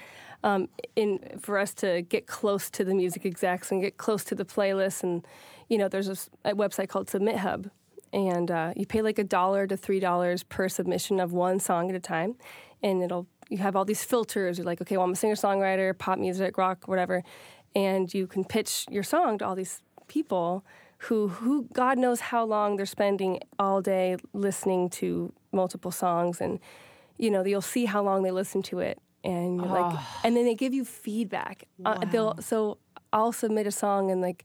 um, 0.44 0.70
in 0.96 1.20
for 1.40 1.58
us 1.58 1.74
to 1.76 2.02
get 2.04 2.28
close 2.28 2.70
to 2.70 2.84
the 2.84 2.94
music 2.94 3.26
execs 3.26 3.72
and 3.72 3.82
get 3.82 3.98
close 3.98 4.24
to 4.26 4.36
the 4.36 4.46
playlists. 4.46 5.04
And 5.04 5.26
you 5.68 5.78
know 5.78 5.88
there's 5.88 6.30
a 6.46 6.54
website 6.54 6.90
called 6.90 7.10
Submit 7.10 7.38
Hub 7.38 7.70
and 8.12 8.50
uh, 8.50 8.74
you 8.76 8.86
pay 8.86 9.02
like 9.02 9.20
a 9.20 9.24
dollar 9.24 9.68
to 9.68 9.78
three 9.78 10.00
dollars 10.00 10.44
per 10.44 10.68
submission 10.70 11.20
of 11.20 11.32
one 11.32 11.60
song 11.60 11.90
at 11.90 11.96
a 11.96 12.00
time 12.00 12.36
and 12.82 13.02
it'll 13.04 13.28
you 13.50 13.58
have 13.58 13.76
all 13.76 13.86
these 13.86 14.04
filters. 14.04 14.58
You're 14.58 14.66
like 14.66 14.82
okay 14.82 14.98
well 14.98 15.06
I'm 15.06 15.14
a 15.14 15.16
singer 15.16 15.36
songwriter 15.36 15.98
pop 15.98 16.20
music 16.20 16.58
rock 16.58 16.88
whatever 16.88 17.24
and 17.76 18.12
you 18.14 18.28
can 18.28 18.44
pitch 18.44 18.86
your 18.90 19.04
song 19.04 19.38
to 19.40 19.46
all 19.46 19.56
these 19.56 19.82
people 20.08 20.66
who 21.04 21.30
who 21.30 21.68
God 21.72 21.98
knows 21.98 22.20
how 22.20 22.44
long 22.46 22.76
they're 22.76 22.86
spending 22.86 23.40
all 23.58 23.82
day 23.82 24.18
listening 24.34 24.90
to 24.90 25.32
multiple 25.52 25.92
songs 25.92 26.40
and 26.42 26.60
you 27.18 27.30
know 27.32 27.44
you'll 27.46 27.62
see 27.62 27.86
how 27.86 28.02
long 28.04 28.24
they 28.24 28.32
listen 28.32 28.62
to 28.62 28.80
it 28.80 29.00
and 29.24 29.58
you're 29.58 29.66
like 29.68 30.00
and 30.24 30.36
then 30.38 30.46
they 30.46 30.56
give 30.56 30.74
you 30.74 30.86
feedback 30.86 31.68
uh, 31.86 31.98
they'll 32.12 32.36
so 32.40 32.78
I'll 33.12 33.32
submit 33.32 33.68
a 33.68 33.72
song 33.72 34.12
and 34.12 34.22
like 34.22 34.44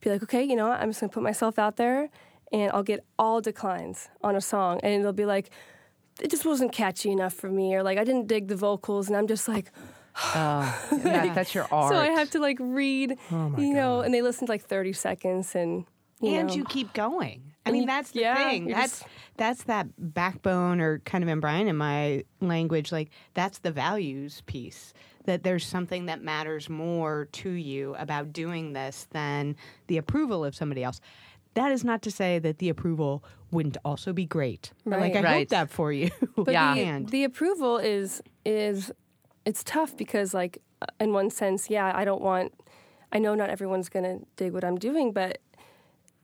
be 0.00 0.10
like 0.10 0.22
okay 0.24 0.42
you 0.44 0.56
know 0.56 0.68
what? 0.68 0.80
I'm 0.80 0.90
just 0.90 1.00
gonna 1.00 1.12
put 1.12 1.22
myself 1.22 1.58
out 1.58 1.76
there 1.76 2.08
and 2.52 2.70
I'll 2.72 2.82
get 2.82 3.04
all 3.18 3.40
declines 3.40 4.08
on 4.22 4.34
a 4.36 4.40
song 4.40 4.80
and 4.82 5.04
they'll 5.04 5.12
be 5.12 5.26
like 5.26 5.50
it 6.20 6.30
just 6.30 6.44
wasn't 6.44 6.72
catchy 6.72 7.10
enough 7.10 7.32
for 7.32 7.48
me 7.48 7.74
or 7.74 7.82
like 7.82 7.96
I 7.98 8.04
didn't 8.04 8.26
dig 8.26 8.48
the 8.48 8.56
vocals 8.56 9.08
and 9.08 9.16
I'm 9.16 9.26
just 9.26 9.46
like 9.48 9.70
Oh, 10.34 10.88
that- 11.04 11.34
that's 11.34 11.54
your 11.54 11.66
art. 11.72 11.92
so 11.92 11.98
I 11.98 12.08
have 12.08 12.30
to 12.30 12.40
like 12.40 12.58
read 12.60 13.16
Oh 13.30 13.54
you 13.56 13.72
know 13.72 14.00
and 14.00 14.12
they 14.12 14.20
listen 14.22 14.46
to 14.46 14.52
like 14.52 14.62
30 14.64 14.92
seconds 14.92 15.54
and 15.54 15.86
you 16.20 16.32
and 16.34 16.48
know. 16.48 16.54
you 16.54 16.64
keep 16.64 16.92
going. 16.92 17.49
I 17.66 17.70
mean, 17.72 17.86
that's 17.86 18.10
the 18.12 18.20
yeah, 18.20 18.34
thing. 18.34 18.66
That's 18.68 19.00
just- 19.00 19.06
that's 19.36 19.62
that 19.64 19.86
backbone, 19.98 20.80
or 20.80 20.98
kind 21.00 21.22
of 21.24 21.28
in 21.28 21.40
Brian 21.40 21.68
in 21.68 21.76
my 21.76 22.24
language, 22.40 22.90
like 22.92 23.10
that's 23.34 23.58
the 23.58 23.70
values 23.70 24.42
piece. 24.46 24.92
That 25.24 25.42
there's 25.42 25.66
something 25.66 26.06
that 26.06 26.22
matters 26.22 26.68
more 26.70 27.28
to 27.32 27.50
you 27.50 27.94
about 27.98 28.32
doing 28.32 28.72
this 28.72 29.06
than 29.10 29.56
the 29.86 29.98
approval 29.98 30.44
of 30.44 30.54
somebody 30.54 30.82
else. 30.82 31.00
That 31.54 31.72
is 31.72 31.84
not 31.84 32.00
to 32.02 32.10
say 32.10 32.38
that 32.38 32.58
the 32.58 32.68
approval 32.70 33.22
wouldn't 33.50 33.76
also 33.84 34.12
be 34.12 34.24
great. 34.24 34.72
Like 34.86 35.14
I 35.16 35.20
Right. 35.22 35.38
hope 35.40 35.48
that 35.48 35.70
for 35.70 35.92
you. 35.92 36.10
But 36.36 36.52
Yeah. 36.52 36.74
the, 37.00 37.04
the 37.10 37.24
approval 37.24 37.76
is 37.78 38.22
is 38.46 38.90
it's 39.44 39.62
tough 39.64 39.96
because 39.96 40.32
like 40.32 40.62
uh, 40.80 40.86
in 40.98 41.12
one 41.12 41.28
sense, 41.30 41.68
yeah, 41.68 41.92
I 41.94 42.04
don't 42.04 42.22
want 42.22 42.52
I 43.12 43.18
know 43.18 43.34
not 43.34 43.50
everyone's 43.50 43.88
going 43.88 44.04
to 44.04 44.24
dig 44.36 44.52
what 44.52 44.64
I'm 44.64 44.78
doing, 44.78 45.12
but 45.12 45.38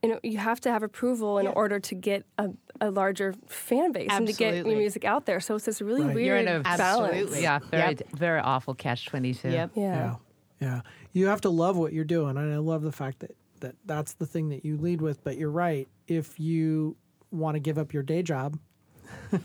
you 0.03 0.11
know, 0.11 0.21
you 0.23 0.38
have 0.38 0.61
to 0.61 0.71
have 0.71 0.83
approval 0.83 1.38
in 1.38 1.47
order 1.47 1.81
to 1.81 1.95
get 1.95 2.25
a, 2.38 2.50
a 2.81 2.91
larger 2.91 3.35
fan 3.47 3.93
base 3.93 4.09
and 4.11 4.26
to 4.26 4.33
get 4.33 4.55
your 4.67 4.76
music 4.76 5.05
out 5.05 5.26
there. 5.26 5.41
So 5.41 5.57
it's 5.57 5.65
this 5.65 5.81
really 5.83 6.03
Right. 6.03 6.15
weird 6.15 6.26
You're 6.26 6.37
in 6.37 6.49
a 6.49 6.61
balance. 6.62 6.81
Absolutely. 6.81 7.43
yeah, 7.43 7.59
very 7.71 7.88
Yep. 7.97 8.11
very 8.12 8.41
awful 8.41 8.75
catch 8.75 9.07
twenty 9.07 9.35
two. 9.35 9.50
yep. 9.50 9.71
Yeah. 9.75 9.83
Yeah. 9.85 10.15
Yeah. 10.61 10.81
You 11.12 11.26
have 11.29 11.41
to 11.43 11.50
love 11.50 11.76
what 11.76 11.93
you're 11.93 12.05
doing. 12.05 12.37
And 12.37 12.53
I 12.53 12.59
love 12.59 12.83
the 12.83 12.93
fact 12.93 13.21
that, 13.21 13.35
that 13.61 13.75
that's 13.85 14.15
the 14.15 14.26
thing 14.26 14.50
that 14.50 14.65
you 14.65 14.76
lead 14.76 15.00
with. 15.00 15.25
But 15.25 15.38
you're 15.38 15.50
right. 15.50 15.88
If 16.07 16.38
you 16.38 16.97
want 17.31 17.55
to 17.57 17.61
give 17.61 17.76
up 17.79 17.93
your 17.93 18.03
day 18.03 18.23
job 18.23 18.59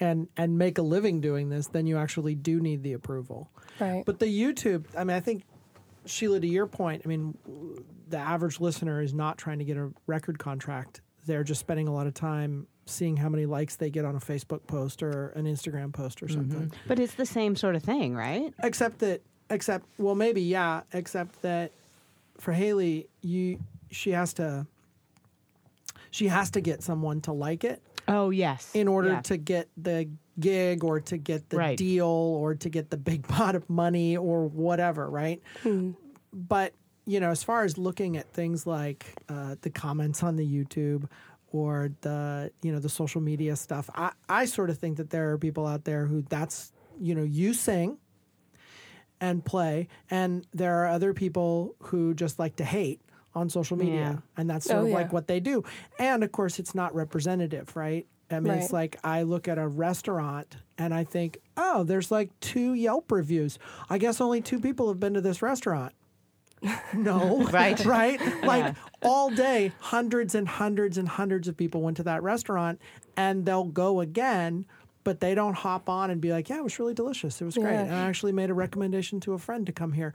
and 0.00 0.28
and 0.36 0.58
make 0.58 0.78
a 0.78 0.82
living 0.82 1.20
doing 1.20 1.48
this, 1.48 1.66
then 1.68 1.86
you 1.86 1.96
actually 1.96 2.34
do 2.34 2.60
need 2.60 2.82
the 2.82 2.92
approval. 2.92 3.50
Right. 3.78 4.04
But 4.04 4.18
the 4.18 4.26
YouTube, 4.26 4.84
I 4.96 5.04
mean, 5.04 5.16
I 5.16 5.20
think 5.20 5.44
Sheila, 6.10 6.40
to 6.40 6.46
your 6.46 6.66
point, 6.66 7.02
I 7.04 7.08
mean, 7.08 7.36
the 8.08 8.18
average 8.18 8.60
listener 8.60 9.00
is 9.00 9.14
not 9.14 9.38
trying 9.38 9.58
to 9.58 9.64
get 9.64 9.76
a 9.76 9.90
record 10.06 10.38
contract. 10.38 11.00
They're 11.26 11.44
just 11.44 11.60
spending 11.60 11.88
a 11.88 11.92
lot 11.92 12.06
of 12.06 12.14
time 12.14 12.66
seeing 12.86 13.16
how 13.16 13.28
many 13.28 13.46
likes 13.46 13.76
they 13.76 13.90
get 13.90 14.04
on 14.04 14.16
a 14.16 14.20
Facebook 14.20 14.66
post 14.66 15.02
or 15.02 15.28
an 15.30 15.44
Instagram 15.44 15.92
post 15.92 16.22
or 16.22 16.26
mm-hmm. 16.26 16.50
something. 16.50 16.72
But 16.88 16.98
it's 16.98 17.14
the 17.14 17.26
same 17.26 17.54
sort 17.56 17.76
of 17.76 17.82
thing, 17.82 18.14
right? 18.16 18.52
Except 18.62 18.98
that 19.00 19.22
except 19.50 19.84
well 19.98 20.14
maybe 20.14 20.40
yeah 20.40 20.82
except 20.92 21.42
that 21.42 21.72
for 22.38 22.52
haley 22.52 23.08
you 23.20 23.58
she 23.90 24.12
has 24.12 24.32
to 24.32 24.64
she 26.12 26.28
has 26.28 26.52
to 26.52 26.60
get 26.60 26.84
someone 26.84 27.20
to 27.20 27.32
like 27.32 27.64
it 27.64 27.82
Oh 28.08 28.30
yes. 28.30 28.70
in 28.74 28.88
order 28.88 29.10
Yeah. 29.10 29.20
to 29.22 29.36
get 29.36 29.68
the 29.76 30.08
gig 30.40 30.82
or 30.84 31.00
to 31.00 31.16
get 31.18 31.48
the 31.50 31.56
Right. 31.56 31.76
deal 31.76 32.06
or 32.06 32.54
to 32.54 32.68
get 32.68 32.90
the 32.90 32.96
big 32.96 33.26
pot 33.28 33.54
of 33.54 33.68
money 33.70 34.16
or 34.16 34.46
whatever, 34.46 35.08
right? 35.08 35.40
But, 36.32 36.74
you 37.06 37.20
know, 37.20 37.30
as 37.30 37.42
far 37.42 37.64
as 37.64 37.76
looking 37.78 38.16
at 38.16 38.32
things 38.32 38.66
like 38.66 39.06
uh, 39.28 39.56
the 39.62 39.70
comments 39.70 40.22
on 40.22 40.36
the 40.36 40.46
YouTube 40.46 41.08
or 41.52 41.90
the, 42.02 42.52
you 42.62 42.70
know, 42.72 42.78
the 42.78 42.88
social 42.88 43.20
media 43.20 43.56
stuff, 43.56 43.90
I, 43.94 44.12
I 44.28 44.44
sort 44.44 44.70
of 44.70 44.78
think 44.78 44.96
that 44.98 45.10
there 45.10 45.30
are 45.30 45.38
people 45.38 45.66
out 45.66 45.84
there 45.84 46.06
who 46.06 46.22
that's, 46.22 46.72
you 47.00 47.14
know, 47.14 47.24
you 47.24 47.52
sing 47.54 47.98
and 49.20 49.44
play, 49.44 49.86
and 50.10 50.46
there 50.54 50.82
are 50.82 50.86
other 50.86 51.12
people 51.12 51.74
who 51.82 52.14
just 52.14 52.38
like 52.38 52.56
to 52.56 52.64
hate 52.64 53.00
on 53.34 53.48
social 53.50 53.76
media, 53.76 53.94
Yeah. 53.94 54.16
and 54.36 54.48
that's 54.48 54.64
sort 54.66 54.78
Oh, 54.78 54.82
of 54.84 54.88
yeah. 54.88 54.94
like 54.94 55.12
what 55.12 55.26
they 55.28 55.40
do. 55.40 55.62
And 55.98 56.24
of 56.24 56.32
course, 56.32 56.58
it's 56.58 56.74
not 56.74 56.94
representative, 56.94 57.76
right? 57.76 58.06
I 58.30 58.40
mean, 58.40 58.52
it's 58.54 58.72
like 58.72 58.96
I 59.02 59.22
look 59.22 59.48
at 59.48 59.58
a 59.58 59.66
restaurant 59.66 60.56
and 60.78 60.94
I 60.94 61.04
think, 61.04 61.38
oh, 61.56 61.82
there's 61.84 62.10
like 62.10 62.30
two 62.40 62.74
Yelp 62.74 63.10
reviews. 63.10 63.58
I 63.88 63.98
guess 63.98 64.20
only 64.20 64.40
two 64.40 64.60
people 64.60 64.88
have 64.88 65.00
been 65.00 65.14
to 65.14 65.20
this 65.20 65.42
restaurant. 65.42 65.92
No, 66.94 67.42
Right. 67.52 67.82
right? 67.84 68.20
Like 68.44 68.76
all 69.02 69.30
day, 69.30 69.72
hundreds 69.80 70.34
and 70.34 70.46
hundreds 70.46 70.98
and 70.98 71.08
hundreds 71.08 71.48
of 71.48 71.56
people 71.56 71.80
went 71.82 71.96
to 71.98 72.02
that 72.04 72.22
restaurant, 72.22 72.80
and 73.16 73.46
they'll 73.46 73.64
go 73.64 74.00
again, 74.00 74.66
but 75.02 75.20
they 75.20 75.34
don't 75.34 75.54
hop 75.54 75.88
on 75.88 76.10
and 76.10 76.20
be 76.20 76.30
like, 76.32 76.48
"Yeah, 76.50 76.58
it 76.58 76.64
was 76.64 76.78
really 76.78 76.92
delicious. 76.94 77.40
It 77.40 77.44
was 77.46 77.56
great." 77.56 77.72
Yeah. 77.72 77.80
And 77.84 77.94
I 77.94 78.08
actually 78.08 78.32
made 78.32 78.50
a 78.50 78.54
recommendation 78.54 79.20
to 79.20 79.32
a 79.32 79.38
friend 79.38 79.64
to 79.66 79.72
come 79.72 79.92
here. 79.92 80.12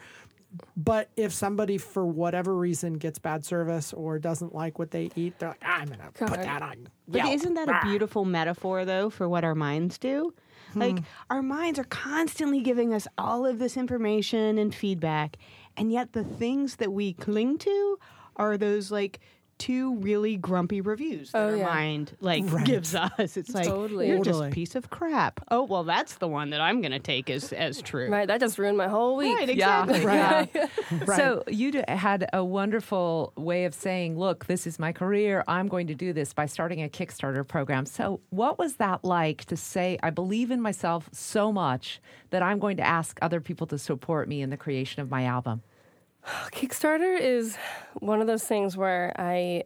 But 0.78 1.10
if 1.16 1.34
somebody, 1.34 1.78
for 1.78 2.06
whatever 2.06 2.56
reason, 2.56 2.94
gets 2.94 3.20
bad 3.20 3.46
service 3.46 3.94
or 3.94 4.20
doesn't 4.20 4.54
like 4.54 4.78
what 4.80 4.92
they 4.92 5.10
eat, 5.16 5.40
they're 5.40 5.50
like, 5.50 5.62
"Ah, 5.64 5.80
"I'm 5.82 5.88
gonna 5.90 6.12
put 6.14 6.42
that 6.42 6.62
on." 6.62 6.88
But 7.08 7.18
Yelp." 7.18 7.34
isn't 7.34 7.54
that 7.56 7.70
a 7.70 7.80
beautiful 7.84 8.26
metaphor, 8.26 8.86
though, 8.86 9.10
for 9.10 9.28
what 9.30 9.44
our 9.44 9.56
minds 9.56 9.98
do? 9.98 10.34
Like, 10.74 10.98
our 11.30 11.42
minds 11.42 11.80
are 11.80 11.86
constantly 11.86 12.60
giving 12.62 12.94
us 12.94 13.08
all 13.18 13.46
of 13.46 13.60
this 13.60 13.78
information 13.78 14.58
and 14.58 14.76
feedback, 14.76 15.38
and 15.78 15.92
yet 15.92 16.12
the 16.14 16.24
things 16.24 16.78
that 16.78 16.92
we 16.92 17.14
cling 17.14 17.58
to 17.60 17.98
are 18.36 18.58
those, 18.58 18.92
like, 18.92 19.20
two 19.58 19.96
really 19.98 20.36
grumpy 20.38 20.82
reviews 20.82 21.32
that 21.32 21.38
Oh, 21.40 21.46
our 21.52 21.56
yeah. 21.56 21.66
mind 21.66 22.16
like 22.20 22.44
Right. 22.48 22.66
gives 22.66 22.94
us. 22.94 23.38
It's 23.38 23.54
like 23.54 23.66
Totally. 23.68 24.08
you're 24.08 24.18
Totally. 24.18 24.40
just 24.48 24.52
a 24.52 24.54
piece 24.54 24.76
of 24.76 24.90
crap. 24.90 25.40
Oh 25.50 25.64
well, 25.64 25.84
that's 25.84 26.16
the 26.16 26.28
one 26.28 26.50
that 26.50 26.60
I'm 26.62 26.82
going 26.82 26.92
to 26.92 27.00
take 27.00 27.30
as 27.30 27.54
as 27.54 27.82
true. 27.82 28.10
Right, 28.10 28.28
that 28.28 28.40
just 28.42 28.58
ruined 28.60 28.78
my 28.78 28.88
whole 28.88 29.16
week. 29.16 29.36
Right, 29.38 29.48
Yeah. 29.56 29.84
exactly. 29.84 30.06
Right. 30.06 30.50
Yeah. 30.56 30.68
Right. 31.06 31.16
So 31.18 31.44
you 31.48 31.72
d- 31.72 31.84
had 31.88 32.30
a 32.34 32.44
wonderful 32.44 33.32
way 33.38 33.66
of 33.66 33.74
saying, 33.74 34.18
"Look, 34.18 34.46
this 34.46 34.68
is 34.68 34.78
my 34.78 34.92
career. 34.92 35.44
I'm 35.48 35.68
going 35.68 35.88
to 35.88 35.96
do 35.96 36.12
this 36.14 36.34
by 36.34 36.46
starting 36.46 36.84
a 36.84 36.90
Kickstarter 36.90 37.48
program." 37.48 37.86
So, 37.86 38.20
what 38.30 38.60
was 38.60 38.76
that 38.76 39.04
like 39.06 39.46
to 39.46 39.56
say, 39.58 39.98
"I 40.04 40.10
believe 40.10 40.52
in 40.52 40.62
myself 40.62 41.10
so 41.14 41.52
much 41.52 42.02
that 42.32 42.44
I'm 42.44 42.60
going 42.60 42.78
to 42.78 42.84
ask 42.84 43.18
other 43.22 43.40
people 43.40 43.68
to 43.68 43.78
support 43.78 44.28
me 44.28 44.42
in 44.42 44.50
the 44.50 44.58
creation 44.58 45.02
of 45.02 45.10
my 45.10 45.24
album"? 45.26 45.62
Kickstarter 46.52 47.20
is 47.20 47.58
one 48.00 48.22
of 48.22 48.28
those 48.28 48.44
things 48.44 48.76
where 48.76 49.14
I 49.18 49.64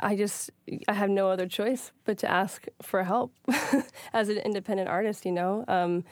I 0.00 0.16
just 0.16 0.50
I 0.86 0.92
have 0.92 1.10
no 1.10 1.30
other 1.30 1.46
choice 1.46 1.92
but 2.04 2.18
to 2.18 2.30
ask 2.30 2.66
for 2.82 3.02
help 3.02 3.32
as 4.12 4.28
an 4.28 4.38
independent 4.38 4.88
artist, 4.88 5.24
you 5.26 5.32
know. 5.32 5.64
Um, 5.66 6.04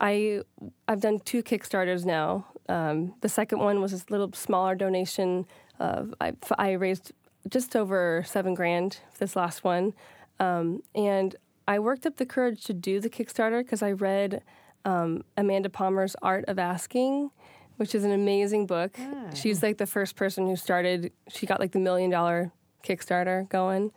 I 0.00 0.42
I've 0.88 1.00
done 1.00 1.20
two 1.20 1.42
Kickstarters 1.42 2.04
now. 2.04 2.46
Um, 2.68 3.14
the 3.20 3.28
second 3.28 3.60
one 3.60 3.80
was 3.80 3.92
this 3.92 4.10
little 4.10 4.32
smaller 4.32 4.74
donation. 4.74 5.46
Of, 5.78 6.14
I, 6.20 6.32
I 6.58 6.72
raised 6.72 7.12
just 7.48 7.76
over 7.76 8.24
seven 8.26 8.54
grand 8.54 8.98
this 9.18 9.36
last 9.36 9.62
one, 9.62 9.92
um, 10.40 10.82
and 10.94 11.36
I 11.68 11.78
worked 11.78 12.06
up 12.06 12.16
the 12.16 12.26
courage 12.26 12.64
to 12.64 12.72
do 12.72 13.00
the 13.00 13.10
Kickstarter 13.10 13.60
because 13.62 13.82
I 13.82 13.92
read 13.92 14.42
um, 14.84 15.22
Amanda 15.36 15.68
Palmer's 15.68 16.16
Art 16.22 16.44
of 16.48 16.58
Asking, 16.58 17.30
which 17.76 17.94
is 17.94 18.04
an 18.04 18.12
amazing 18.12 18.66
book. 18.66 18.96
She's 19.34 19.62
like 19.62 19.78
the 19.78 19.86
first 19.86 20.16
person 20.16 20.46
who 20.46 20.56
started. 20.56 21.12
She 21.28 21.46
got 21.46 21.60
like 21.60 21.72
the 21.72 21.78
million 21.80 22.10
dollar 22.10 22.52
Kickstarter 22.82 23.48
going, 23.48 23.92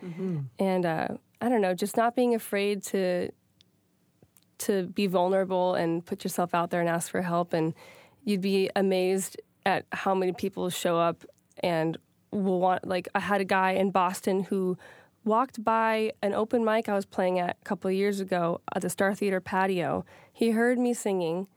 and 0.60 0.86
uh, 0.86 1.08
I 1.42 1.50
don't 1.50 1.62
know, 1.62 1.74
just 1.74 1.96
not 1.98 2.16
being 2.16 2.36
afraid 2.36 2.84
to 2.86 3.30
to 4.60 4.84
be 4.88 5.08
vulnerable 5.08 5.74
and 5.76 6.06
put 6.06 6.24
yourself 6.24 6.54
out 6.54 6.70
there 6.70 6.82
and 6.82 6.90
ask 6.90 7.10
for 7.10 7.22
help, 7.22 7.54
and 7.54 7.74
you'd 8.26 8.42
be 8.42 8.70
amazed 8.76 9.38
at 9.66 9.86
how 9.92 10.14
many 10.14 10.34
people 10.34 10.70
show 10.70 10.98
up 10.98 11.24
and 11.64 11.98
will 12.32 12.60
want. 12.60 12.88
Like 12.88 13.08
I 13.16 13.20
had 13.20 13.42
a 13.42 13.46
guy 13.46 13.72
in 13.72 13.92
Boston 13.92 14.44
who 14.44 14.78
walked 15.24 15.64
by 15.64 16.12
an 16.22 16.34
open 16.34 16.64
mic 16.66 16.90
I 16.90 16.96
was 16.96 17.06
playing 17.06 17.40
at 17.40 17.58
a 17.62 17.66
couple 17.66 17.90
of 17.90 17.96
years 17.96 18.20
ago 18.20 18.62
at 18.76 18.82
the 18.82 18.90
Star 18.90 19.14
Theater 19.14 19.40
patio. 19.40 20.06
He 20.34 20.52
heard 20.52 20.78
me 20.80 20.94
singing 20.94 21.48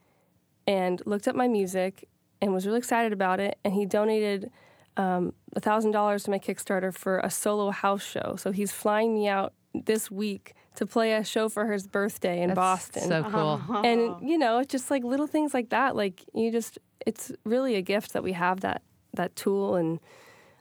and 0.67 1.01
looked 1.05 1.27
at 1.27 1.35
my 1.35 1.47
music 1.47 2.07
and 2.43 2.53
was 2.53 2.65
really 2.65 2.77
excited 2.77 3.13
about 3.13 3.39
it. 3.39 3.57
And 3.63 3.73
he 3.73 3.85
donated 3.85 4.51
um, 4.97 5.33
$1,000 5.55 6.25
to 6.25 6.29
my 6.29 6.39
Kickstarter 6.39 6.93
for 6.93 7.19
a 7.19 7.29
solo 7.29 7.71
house 7.71 8.03
show. 8.03 8.35
So 8.37 8.51
he's 8.51 8.71
flying 8.71 9.13
me 9.13 9.29
out 9.29 9.53
this 9.73 10.11
week 10.11 10.53
to 10.75 10.85
play 10.85 11.13
a 11.13 11.23
show 11.23 11.47
for 11.47 11.71
his 11.71 11.87
birthday 11.87 12.41
in 12.41 12.49
That's 12.49 12.55
Boston. 12.55 13.07
So 13.07 13.23
cool. 13.23 13.61
and 13.85 14.29
you 14.29 14.37
know, 14.37 14.59
it's 14.59 14.71
just 14.71 14.91
like 14.91 15.03
little 15.03 15.27
things 15.27 15.53
like 15.53 15.69
that. 15.69 15.95
Like 15.95 16.21
you 16.33 16.51
just, 16.51 16.79
it's 17.05 17.31
really 17.45 17.75
a 17.75 17.81
gift 17.81 18.11
that 18.13 18.23
we 18.23 18.33
have 18.33 18.59
that 18.61 18.81
that 19.13 19.35
tool. 19.35 19.75
And 19.75 19.99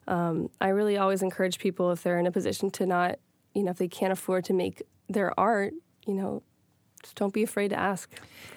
um, 0.06 0.50
I 0.60 0.68
really 0.68 0.96
always 0.98 1.22
encourage 1.22 1.58
people 1.58 1.90
if 1.90 2.02
they're 2.02 2.18
in 2.18 2.26
a 2.26 2.32
position 2.32 2.70
to 2.72 2.86
not, 2.86 3.18
you 3.54 3.64
know, 3.64 3.70
if 3.70 3.78
they 3.78 3.88
can't 3.88 4.12
afford 4.12 4.44
to 4.44 4.52
make 4.52 4.82
their 5.08 5.38
art, 5.38 5.72
you 6.06 6.14
know, 6.14 6.42
just 7.02 7.16
don't 7.16 7.32
be 7.34 7.42
afraid 7.42 7.68
to 7.68 7.78
ask. 7.78 8.10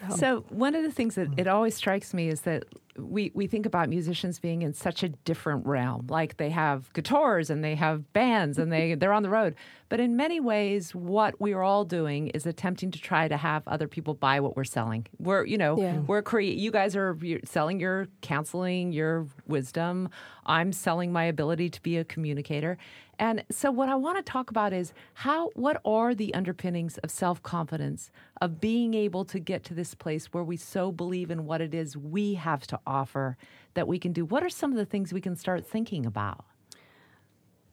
for. 0.09 0.17
So 0.17 0.45
one 0.49 0.75
of 0.75 0.83
the 0.83 0.91
things 0.91 1.15
that 1.15 1.31
mm. 1.31 1.39
it 1.39 1.47
always 1.47 1.75
strikes 1.75 2.13
me 2.13 2.27
is 2.29 2.41
that 2.41 2.65
we, 2.97 3.31
we 3.33 3.47
think 3.47 3.65
about 3.65 3.89
musicians 3.89 4.39
being 4.39 4.61
in 4.61 4.73
such 4.73 5.03
a 5.03 5.09
different 5.09 5.65
realm. 5.65 6.07
Like 6.09 6.37
they 6.37 6.49
have 6.51 6.91
guitars 6.93 7.49
and 7.49 7.63
they 7.63 7.75
have 7.75 8.11
bands 8.13 8.57
and 8.57 8.71
they 8.71 8.95
they're 8.99 9.13
on 9.13 9.23
the 9.23 9.29
road. 9.29 9.55
But 9.89 9.99
in 9.99 10.15
many 10.15 10.39
ways, 10.39 10.95
what 10.95 11.39
we 11.39 11.53
are 11.53 11.61
all 11.61 11.85
doing 11.85 12.29
is 12.29 12.45
attempting 12.45 12.91
to 12.91 12.99
try 12.99 13.27
to 13.27 13.37
have 13.37 13.67
other 13.67 13.87
people 13.87 14.13
buy 14.13 14.39
what 14.39 14.55
we're 14.55 14.63
selling. 14.63 15.07
We're 15.19 15.45
you 15.45 15.57
know 15.57 15.77
Yeah. 15.77 15.99
we're 15.99 16.21
create. 16.21 16.57
You 16.57 16.71
guys 16.71 16.95
are 16.95 17.17
you're 17.21 17.41
selling 17.43 17.79
your 17.79 18.07
counseling, 18.21 18.93
your 18.93 19.27
wisdom. 19.47 20.09
I'm 20.45 20.71
selling 20.71 21.11
my 21.11 21.25
ability 21.25 21.69
to 21.71 21.81
be 21.81 21.97
a 21.97 22.03
communicator. 22.03 22.77
And 23.19 23.43
so 23.49 23.71
what 23.71 23.89
I 23.89 23.95
want 23.95 24.17
to 24.17 24.23
talk 24.23 24.49
about 24.49 24.73
is 24.73 24.93
how 25.13 25.49
what 25.55 25.81
are 25.85 26.13
the 26.13 26.33
underpinnings 26.33 26.97
of 26.99 27.11
self-confidence 27.11 28.11
of 28.41 28.59
being 28.59 28.93
able 28.93 29.25
to 29.25 29.39
get 29.39 29.63
to 29.65 29.73
this 29.73 29.95
place 29.95 30.27
where 30.27 30.43
we 30.43 30.57
so 30.57 30.91
believe 30.91 31.31
in 31.31 31.45
what 31.45 31.61
it 31.61 31.73
is 31.73 31.95
we 31.95 32.33
have 32.35 32.67
to 32.67 32.79
offer 32.85 33.37
that 33.73 33.87
we 33.87 33.99
can 33.99 34.11
do. 34.13 34.25
What 34.25 34.43
are 34.43 34.49
some 34.49 34.71
of 34.71 34.77
the 34.77 34.85
things 34.85 35.13
we 35.13 35.21
can 35.21 35.35
start 35.35 35.65
thinking 35.65 36.05
about? 36.05 36.45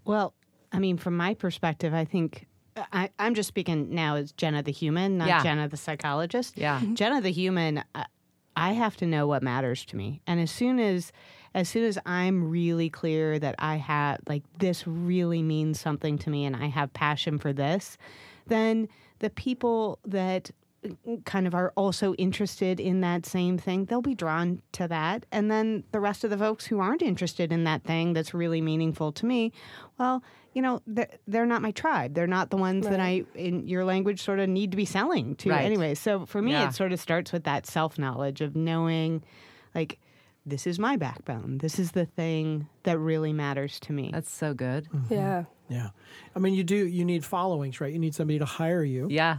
Well, 0.05 0.35
I 0.73 0.79
mean, 0.79 0.97
from 0.97 1.17
my 1.17 1.35
perspective, 1.35 1.95
I 1.95 2.05
think 2.05 2.47
I, 2.93 3.11
I'm 3.19 3.35
just 3.35 3.49
speaking 3.49 3.95
now 3.95 4.17
as 4.17 4.33
Jenna 4.33 4.63
the 4.63 4.73
human, 4.73 5.19
not 5.19 5.29
Yeah. 5.29 5.43
Jenna 5.43 5.69
the 5.69 5.77
psychologist. 5.77 6.57
Yeah. 6.57 6.81
Jenna 6.95 7.21
the 7.21 7.31
human, 7.31 7.85
I, 7.95 8.07
I 8.57 8.73
have 8.73 8.97
to 8.99 9.07
know 9.07 9.27
what 9.27 9.43
matters 9.43 9.85
to 9.87 9.97
me, 9.97 10.23
and 10.27 10.41
as 10.41 10.51
soon 10.51 10.79
as 10.79 11.13
as 11.55 11.69
soon 11.69 11.85
as 11.85 11.99
I'm 12.07 12.51
really 12.51 12.89
clear 12.91 13.39
that 13.39 13.55
I 13.59 13.77
have 13.77 14.21
like 14.29 14.43
this 14.59 14.87
really 14.87 15.43
means 15.43 15.81
something 15.81 16.19
to 16.19 16.31
me, 16.31 16.45
and 16.45 16.57
I 16.57 16.67
have 16.67 16.93
passion 16.93 17.39
for 17.39 17.53
this, 17.53 17.99
then 18.47 18.89
the 19.21 19.31
people 19.31 19.99
that 20.05 20.51
mm, 20.85 21.25
kind 21.25 21.47
of 21.47 21.55
are 21.55 21.73
also 21.77 22.15
interested 22.15 22.81
in 22.81 23.03
that 23.03 23.25
same 23.27 23.57
thing, 23.59 23.85
they'll 23.85 24.03
be 24.03 24.15
drawn 24.15 24.63
to 24.73 24.89
that. 24.89 25.27
And 25.31 25.51
then 25.51 25.85
the 25.93 26.01
rest 26.01 26.25
of 26.25 26.31
the 26.31 26.39
folks 26.39 26.67
who 26.67 26.81
aren't 26.81 27.03
interested 27.03 27.53
in 27.53 27.65
that 27.65 27.85
thing 27.85 28.15
that's 28.15 28.35
really 28.35 28.61
meaningful 28.61 29.13
to 29.13 29.27
me, 29.27 29.53
well, 29.99 30.23
you 30.55 30.61
know, 30.61 30.83
they're, 30.87 31.09
they're 31.29 31.47
not 31.47 31.63
my 31.63 31.71
tribe. 31.71 32.15
They're 32.15 32.27
not 32.27 32.51
the 32.51 32.57
ones 32.59 32.87
that 32.87 33.01
I, 33.01 33.25
in 33.35 33.69
your 33.69 33.85
language, 33.85 34.21
sort 34.23 34.39
of 34.39 34.49
need 34.49 34.71
to 34.73 34.77
be 34.77 34.85
selling 34.85 35.35
to 35.37 35.51
Right. 35.51 35.65
anyway. 35.65 35.95
So 35.95 36.27
for 36.27 36.43
me, 36.43 36.53
Yeah. 36.53 36.69
it 36.69 36.75
sort 36.75 36.93
of 36.93 37.01
starts 37.01 37.33
with 37.33 37.45
that 37.45 37.65
self 37.67 37.97
knowledge 37.99 38.41
of 38.43 38.55
knowing, 38.57 39.23
like, 39.75 39.99
this 40.45 40.67
is 40.67 40.79
my 40.79 40.97
backbone. 40.97 41.59
This 41.59 41.79
is 41.79 41.93
the 41.93 42.05
thing 42.07 42.69
that 42.83 42.99
really 42.99 43.33
matters 43.33 43.79
to 43.81 43.93
me. 43.93 44.11
That's 44.13 44.31
so 44.31 44.55
good. 44.55 44.89
yeah. 45.11 45.45
Yeah. 45.69 45.91
I 46.37 46.39
mean, 46.39 46.55
you 46.55 46.65
do, 46.65 46.77
you 46.77 47.05
need 47.05 47.25
followings, 47.25 47.81
right? 47.81 47.93
You 47.93 47.99
need 47.99 48.15
somebody 48.15 48.39
to 48.39 48.45
hire 48.45 48.83
you. 48.85 49.09
Yeah. 49.11 49.39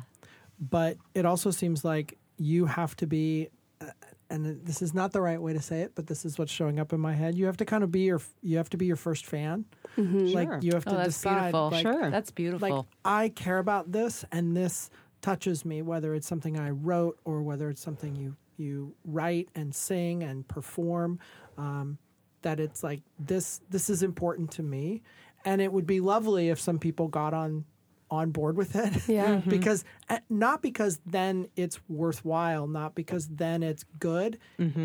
But 0.59 0.97
it 1.13 1.25
also 1.25 1.51
seems 1.51 1.83
like 1.83 2.17
you 2.37 2.65
have 2.65 2.95
to 2.97 3.07
be, 3.07 3.49
uh, 3.81 3.85
and 4.29 4.65
this 4.65 4.81
is 4.81 4.93
not 4.95 5.11
the 5.11 5.21
right 5.21 5.39
way 5.39 5.53
to 5.53 5.61
say 5.61 5.81
it, 5.81 5.91
but 5.93 6.07
this 6.07 6.25
is 6.25 6.39
what's 6.39 6.51
showing 6.51 6.79
up 6.79 6.91
in 6.93 6.99
my 6.99 7.13
head. 7.13 7.35
You 7.35 7.45
have 7.45 7.57
to 7.57 7.65
kind 7.65 7.83
of 7.83 7.91
be 7.91 8.01
your, 8.01 8.21
you 8.41 8.57
have 8.57 8.69
to 8.71 8.77
be 8.77 8.85
your 8.87 8.95
first 8.95 9.25
fan. 9.27 9.65
Like 9.97 10.47
Sure. 10.47 10.59
you 10.63 10.71
have 10.73 10.85
to 10.85 10.93
Oh, 10.93 10.97
that's 10.97 11.09
decide, 11.09 11.51
beautiful. 11.51 11.69
like, 11.69 11.81
Sure. 11.83 12.09
That's 12.09 12.31
beautiful. 12.31 12.69
like 12.77 12.85
I 13.05 13.29
care 13.29 13.59
about 13.59 13.91
this 13.91 14.25
and 14.31 14.57
this 14.57 14.89
touches 15.21 15.65
me, 15.65 15.81
whether 15.83 16.15
it's 16.15 16.25
something 16.27 16.57
I 16.57 16.71
wrote 16.71 17.19
or 17.25 17.43
whether 17.43 17.69
it's 17.69 17.81
something 17.81 18.15
you 18.15 18.35
you 18.57 18.95
write 19.05 19.49
and 19.55 19.73
sing 19.73 20.23
and 20.23 20.47
perform, 20.47 21.19
um, 21.57 21.97
that 22.41 22.59
it's 22.59 22.83
like 22.83 23.01
this 23.19 23.61
this 23.69 23.89
is 23.89 24.03
important 24.03 24.51
to 24.51 24.63
me, 24.63 25.01
and 25.45 25.61
it 25.61 25.71
would 25.71 25.87
be 25.87 25.99
lovely 25.99 26.49
if 26.49 26.59
some 26.59 26.79
people 26.79 27.07
got 27.07 27.33
on 27.33 27.65
on 28.11 28.31
board 28.31 28.55
with 28.55 28.75
it. 28.75 29.07
Yeah. 29.07 29.41
because 29.47 29.83
uh, 30.09 30.19
not 30.29 30.61
because 30.61 30.99
then 31.05 31.47
it's 31.55 31.79
worthwhile, 31.89 32.67
not 32.67 32.95
because 32.95 33.27
then 33.27 33.63
it's 33.63 33.85
good, 33.99 34.37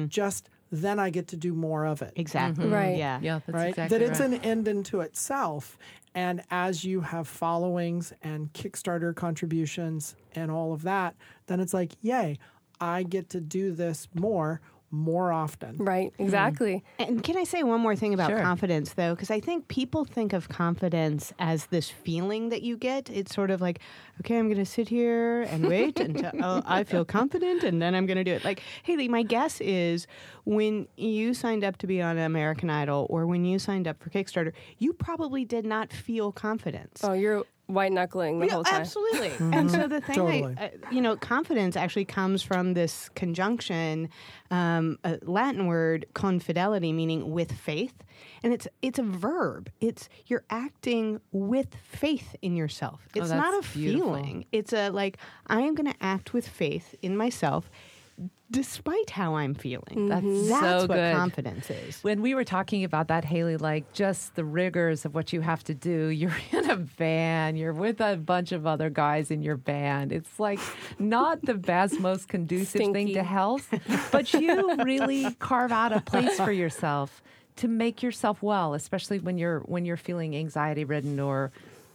just 0.09 0.49
then 0.71 0.99
I 0.99 1.11
get 1.11 1.29
to 1.29 1.37
do 1.37 1.55
more 1.55 1.87
of 1.87 2.03
it 2.03 2.13
Exactly. 2.17 2.67
Right. 2.67 2.97
Yeah. 2.97 3.21
Yeah, 3.23 3.41
that's 3.47 3.57
right? 3.57 3.69
exactly 3.71 3.99
that 3.99 4.05
it's 4.05 4.21
right. 4.21 4.33
an 4.33 4.41
end 4.43 4.69
into 4.69 5.01
itself. 5.01 5.79
And 6.15 6.43
as 6.51 6.85
you 6.85 7.01
have 7.01 7.29
followings 7.29 8.13
and 8.23 8.53
Kickstarter 8.53 9.15
contributions 9.15 10.17
and 10.35 10.51
all 10.51 10.73
of 10.73 10.83
that, 10.83 11.15
then 11.47 11.61
it's 11.61 11.75
like, 11.75 11.93
yay, 12.01 12.39
I 12.81 13.03
get 13.03 13.31
to 13.31 13.41
do 13.41 13.73
this 13.73 14.09
more, 14.15 14.61
more 14.91 15.31
often. 15.33 15.77
Right. 15.79 16.15
Hmm. 16.17 16.23
Exactly. 16.23 16.83
And 16.99 17.23
can 17.23 17.37
I 17.37 17.45
say 17.45 17.63
one 17.63 17.81
more 17.81 17.95
thing 17.95 18.15
about 18.15 18.31
Sure. 18.31 18.41
confidence, 18.41 18.95
though? 18.95 19.15
Because 19.15 19.31
I 19.31 19.39
think 19.39 19.69
people 19.69 20.05
think 20.07 20.33
of 20.33 20.49
confidence 20.49 21.33
as 21.39 21.67
this 21.67 21.91
feeling 21.91 22.49
that 22.49 22.63
you 22.63 22.77
get. 22.79 23.11
It's 23.11 23.35
sort 23.35 23.51
of 23.51 23.61
like, 23.61 23.81
okay, 24.21 24.39
I'm 24.39 24.47
going 24.47 24.57
to 24.59 24.65
sit 24.65 24.89
here 24.89 25.43
and 25.43 25.67
wait 25.69 26.01
until 26.01 26.31
oh, 26.43 26.63
I 26.65 26.85
feel 26.85 27.05
confident, 27.05 27.65
and 27.65 27.83
then 27.83 27.95
I'm 27.95 28.07
going 28.07 28.17
to 28.17 28.25
do 28.25 28.33
it. 28.33 28.45
Like, 28.45 28.63
Haley, 28.83 29.09
my 29.09 29.23
guess 29.23 29.61
is 29.61 30.07
when 30.45 30.89
you 30.97 31.35
signed 31.35 31.65
up 31.65 31.77
to 31.79 31.87
be 31.87 32.01
on 32.01 32.17
American 32.17 32.71
Idol 32.71 33.07
or 33.11 33.27
when 33.27 33.45
you 33.45 33.59
signed 33.59 33.87
up 33.87 34.03
for 34.03 34.09
Kickstarter, 34.09 34.53
you 34.79 34.95
probably 34.95 35.45
did 35.45 35.67
not 35.67 35.93
feel 35.93 36.33
confidence. 36.33 37.01
Oh, 37.05 37.13
you're 37.13 37.45
white 37.69 37.93
knuckling 37.93 38.41
the 38.41 38.47
Yeah, 38.47 38.55
whole 38.55 38.65
time. 38.65 38.81
Absolutely. 38.81 39.33
And 39.57 39.71
so 39.71 39.87
the 39.89 40.01
thing, 40.01 40.17
Totally. 40.17 40.57
I, 40.59 40.65
uh, 40.67 40.69
you 40.91 41.01
know, 41.01 41.17
confidence 41.17 41.77
actually 41.77 42.05
comes 42.07 42.43
from 42.43 42.75
this 42.75 43.09
conjunction, 43.15 44.09
um, 44.51 44.99
a 45.05 45.19
Latin 45.23 45.67
word 45.67 46.07
confidelity, 46.15 46.93
meaning 46.93 47.31
with 47.31 47.53
faith, 47.53 47.95
and 48.43 48.53
it's 48.53 48.67
it's 48.83 48.99
a 48.99 49.03
verb. 49.03 49.71
It's 49.81 50.09
you're 50.27 50.45
acting 50.51 51.21
with 51.31 51.75
faith 51.85 52.35
in 52.43 52.57
yourself. 52.57 53.07
It's 53.15 53.31
not 53.31 53.55
a 53.55 53.59
Oh, 53.59 53.65
beautiful. 53.75 54.15
feeling. 54.15 54.45
It's 54.51 54.73
a 54.73 54.89
like 54.91 55.19
I 55.47 55.61
am 55.61 55.75
going 55.75 55.93
to 55.93 55.99
act 56.03 56.33
with 56.33 56.49
faith 56.49 56.95
in 57.03 57.17
myself, 57.17 57.71
despite 58.51 59.11
how 59.11 59.35
I'm 59.37 59.55
feeling. 59.55 60.09
That's 60.09 60.25
That's 60.49 60.61
so 60.61 60.79
what 60.87 60.97
good. 60.97 61.15
confidence 61.15 61.71
is. 61.71 62.03
When 62.03 62.23
we 62.23 62.35
were 62.35 62.45
talking 62.45 62.83
about 62.85 63.09
that, 63.09 63.25
Haley, 63.25 63.57
like 63.59 63.93
just 63.93 64.35
the 64.37 64.45
rigors 64.45 65.05
of 65.05 65.15
what 65.15 65.33
you 65.33 65.41
have 65.43 65.63
to 65.65 65.75
do, 65.75 66.07
you're 66.09 66.37
in 66.53 66.71
a 66.71 66.77
van, 66.77 67.57
you're 67.57 67.73
with 67.75 68.01
a 68.01 68.17
bunch 68.17 68.53
of 68.53 68.67
other 68.67 68.89
guys 68.91 69.31
in 69.31 69.43
your 69.43 69.57
band. 69.57 70.13
It's 70.13 70.41
like 70.41 70.61
not 70.99 71.43
the 71.43 71.55
best, 71.55 72.01
most 72.01 72.29
conducive 72.29 72.81
thing 72.93 73.13
to 73.15 73.23
health, 73.23 73.69
but 74.11 74.33
you 74.35 74.77
really 74.77 75.35
carve 75.35 75.73
out 75.73 75.93
a 75.93 76.01
place 76.01 76.37
for 76.37 76.53
yourself 76.53 77.23
to 77.57 77.69
make 77.69 78.03
yourself 78.03 78.43
well, 78.43 78.73
especially 78.75 79.19
when 79.19 79.37
you're 79.37 79.61
when 79.61 79.85
you're 79.85 79.97
feeling 79.97 80.35
anxiety 80.37 80.85
ridden 80.85 81.19
or 81.21 81.51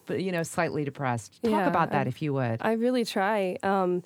but 0.05 0.21
you 0.21 0.31
know 0.31 0.43
slightly 0.43 0.83
depressed. 0.83 1.41
Talk 1.41 1.51
Yeah, 1.51 1.67
about 1.67 1.91
that 1.91 2.05
I- 2.05 2.09
if 2.09 2.21
you 2.21 2.33
would. 2.33 2.57
I 2.61 2.73
really 2.73 3.05
try. 3.05 3.57
Um, 3.63 4.03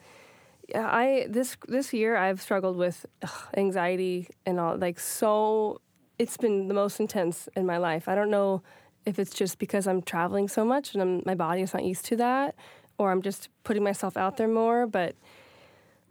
I 0.75 1.27
this 1.29 1.57
this 1.67 1.93
year 1.93 2.15
I've 2.17 2.41
struggled 2.41 2.77
with 2.77 3.05
ugh, 3.21 3.47
anxiety 3.55 4.27
and 4.45 4.59
all 4.59 4.77
like 4.77 4.99
so. 4.99 5.81
It's 6.19 6.37
been 6.37 6.67
the 6.67 6.73
most 6.73 6.99
intense 6.99 7.47
in 7.55 7.65
my 7.65 7.77
life. 7.77 8.07
I 8.07 8.15
don't 8.15 8.31
know 8.31 8.63
if 9.05 9.19
it's 9.19 9.33
just 9.33 9.59
because 9.59 9.87
I'm 9.87 10.01
traveling 10.01 10.47
so 10.47 10.65
much 10.65 10.93
and 10.93 11.01
I'm, 11.01 11.21
my 11.25 11.35
body 11.35 11.61
is 11.61 11.73
not 11.73 11.83
used 11.83 12.05
to 12.05 12.15
that, 12.17 12.55
or 12.97 13.11
I'm 13.11 13.21
just 13.21 13.49
putting 13.63 13.83
myself 13.83 14.17
out 14.17 14.37
there 14.37 14.47
more. 14.47 14.87
But 14.87 15.15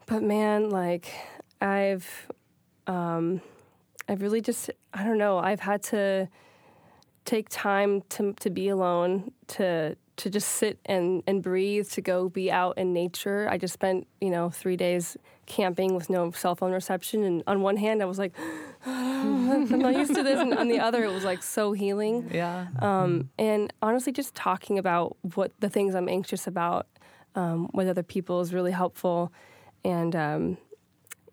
but 0.07 0.23
man, 0.23 0.71
like 0.71 1.13
I've 1.61 2.31
um, 2.87 3.41
I've 4.09 4.23
really 4.23 4.41
just 4.41 4.71
I 4.95 5.05
don't 5.05 5.19
know. 5.19 5.39
I've 5.39 5.61
had 5.61 5.83
to 5.85 6.29
take 7.25 7.49
time 7.49 8.03
to 8.11 8.33
to 8.35 8.51
be 8.51 8.69
alone, 8.69 9.33
to 9.49 9.97
to 10.17 10.31
just 10.31 10.49
sit 10.49 10.79
and 10.87 11.23
and 11.27 11.43
breathe, 11.43 11.89
to 11.91 12.01
go 12.01 12.29
be 12.29 12.51
out 12.51 12.79
in 12.79 12.93
nature. 12.93 13.49
I 13.51 13.59
just 13.59 13.75
spent 13.75 14.07
you 14.21 14.31
know 14.31 14.51
three 14.51 14.77
days 14.77 15.17
camping 15.47 15.95
with 15.95 16.11
no 16.11 16.31
cell 16.33 16.55
phone 16.55 16.73
reception, 16.73 17.23
and 17.23 17.43
on 17.47 17.61
one 17.61 17.77
hand 17.77 18.03
I 18.03 18.07
was 18.07 18.19
like, 18.19 18.33
I'm 18.87 19.69
not 19.79 19.95
used 19.95 20.15
to 20.15 20.23
this, 20.23 20.41
and 20.41 20.55
on 20.55 20.69
the 20.69 20.81
other 20.81 21.05
it 21.05 21.13
was 21.13 21.25
like 21.25 21.43
so 21.43 21.73
healing. 21.73 22.31
yeah. 22.33 22.69
Um, 22.81 23.31
and 23.39 23.73
honestly, 23.83 24.13
just 24.13 24.35
talking 24.35 24.79
about 24.79 25.17
what 25.35 25.53
the 25.61 25.69
things 25.69 25.95
I'm 25.95 26.09
anxious 26.09 26.47
about 26.47 26.87
um, 27.35 27.71
with 27.73 27.89
other 27.89 28.03
people 28.03 28.41
is 28.41 28.53
really 28.53 28.73
helpful. 28.73 29.33
And 29.85 30.17
um, 30.17 30.59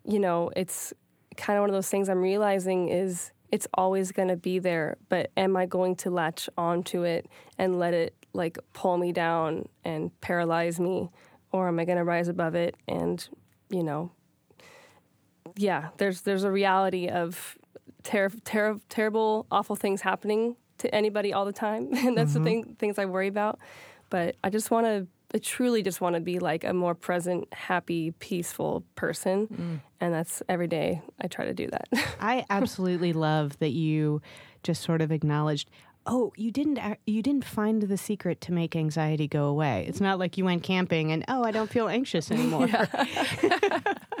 you 0.04 0.20
know, 0.20 0.50
it's 0.54 0.92
kind 1.36 1.56
of 1.56 1.62
one 1.62 1.70
of 1.70 1.74
those 1.74 1.88
things 1.88 2.08
I'm 2.08 2.22
realizing 2.22 2.88
is 2.88 3.32
it's 3.50 3.66
always 3.74 4.12
going 4.12 4.28
to 4.28 4.36
be 4.36 4.58
there, 4.58 4.96
but 5.08 5.30
am 5.36 5.56
I 5.56 5.66
going 5.66 5.96
to 5.96 6.10
latch 6.10 6.48
onto 6.56 7.02
it 7.02 7.26
and 7.58 7.78
let 7.78 7.94
it 7.94 8.14
like 8.34 8.58
pull 8.72 8.98
me 8.98 9.12
down 9.12 9.68
and 9.84 10.18
paralyze 10.20 10.78
me, 10.78 11.10
or 11.52 11.68
am 11.68 11.78
I 11.78 11.84
going 11.84 11.98
to 11.98 12.04
rise 12.04 12.28
above 12.28 12.54
it 12.54 12.76
and 12.86 13.26
you 13.70 13.82
know, 13.82 14.12
yeah, 15.56 15.88
there's 15.98 16.22
there's 16.22 16.44
a 16.44 16.50
reality 16.50 17.08
of 17.08 17.56
ter- 18.02 18.30
ter- 18.44 18.80
terrible, 18.88 19.46
awful 19.50 19.76
things 19.76 20.00
happening 20.00 20.56
to 20.78 20.94
anybody 20.94 21.32
all 21.32 21.44
the 21.44 21.52
time, 21.52 21.88
and 21.94 22.16
that's 22.16 22.32
the 22.32 22.38
mm-hmm. 22.38 22.44
thing 22.44 22.76
things 22.78 22.98
I 22.98 23.06
worry 23.06 23.28
about. 23.28 23.58
But 24.10 24.36
I 24.44 24.50
just 24.50 24.70
want 24.70 24.86
to, 24.86 25.06
I 25.34 25.38
truly 25.38 25.82
just 25.82 26.00
want 26.00 26.14
to 26.14 26.20
be 26.20 26.38
like 26.38 26.62
a 26.62 26.72
more 26.72 26.94
present, 26.94 27.52
happy, 27.52 28.12
peaceful 28.12 28.84
person, 28.94 29.48
mm. 29.48 29.80
and 30.00 30.14
that's 30.14 30.42
every 30.48 30.68
day 30.68 31.02
I 31.20 31.26
try 31.26 31.46
to 31.46 31.54
do 31.54 31.68
that. 31.68 31.88
I 32.20 32.44
absolutely 32.50 33.12
love 33.12 33.58
that 33.58 33.72
you 33.72 34.22
just 34.62 34.82
sort 34.82 35.02
of 35.02 35.10
acknowledged. 35.10 35.70
Oh, 36.06 36.32
you 36.36 36.50
didn't. 36.50 36.78
You 37.06 37.22
didn't 37.22 37.44
find 37.44 37.82
the 37.82 37.96
secret 37.96 38.40
to 38.42 38.52
make 38.52 38.76
anxiety 38.76 39.26
go 39.26 39.46
away. 39.46 39.86
It's 39.88 40.00
not 40.00 40.18
like 40.18 40.36
you 40.36 40.44
went 40.44 40.62
camping 40.62 41.12
and 41.12 41.24
oh, 41.28 41.42
I 41.42 41.50
don't 41.50 41.70
feel 41.70 41.88
anxious 41.88 42.30
anymore. 42.30 42.68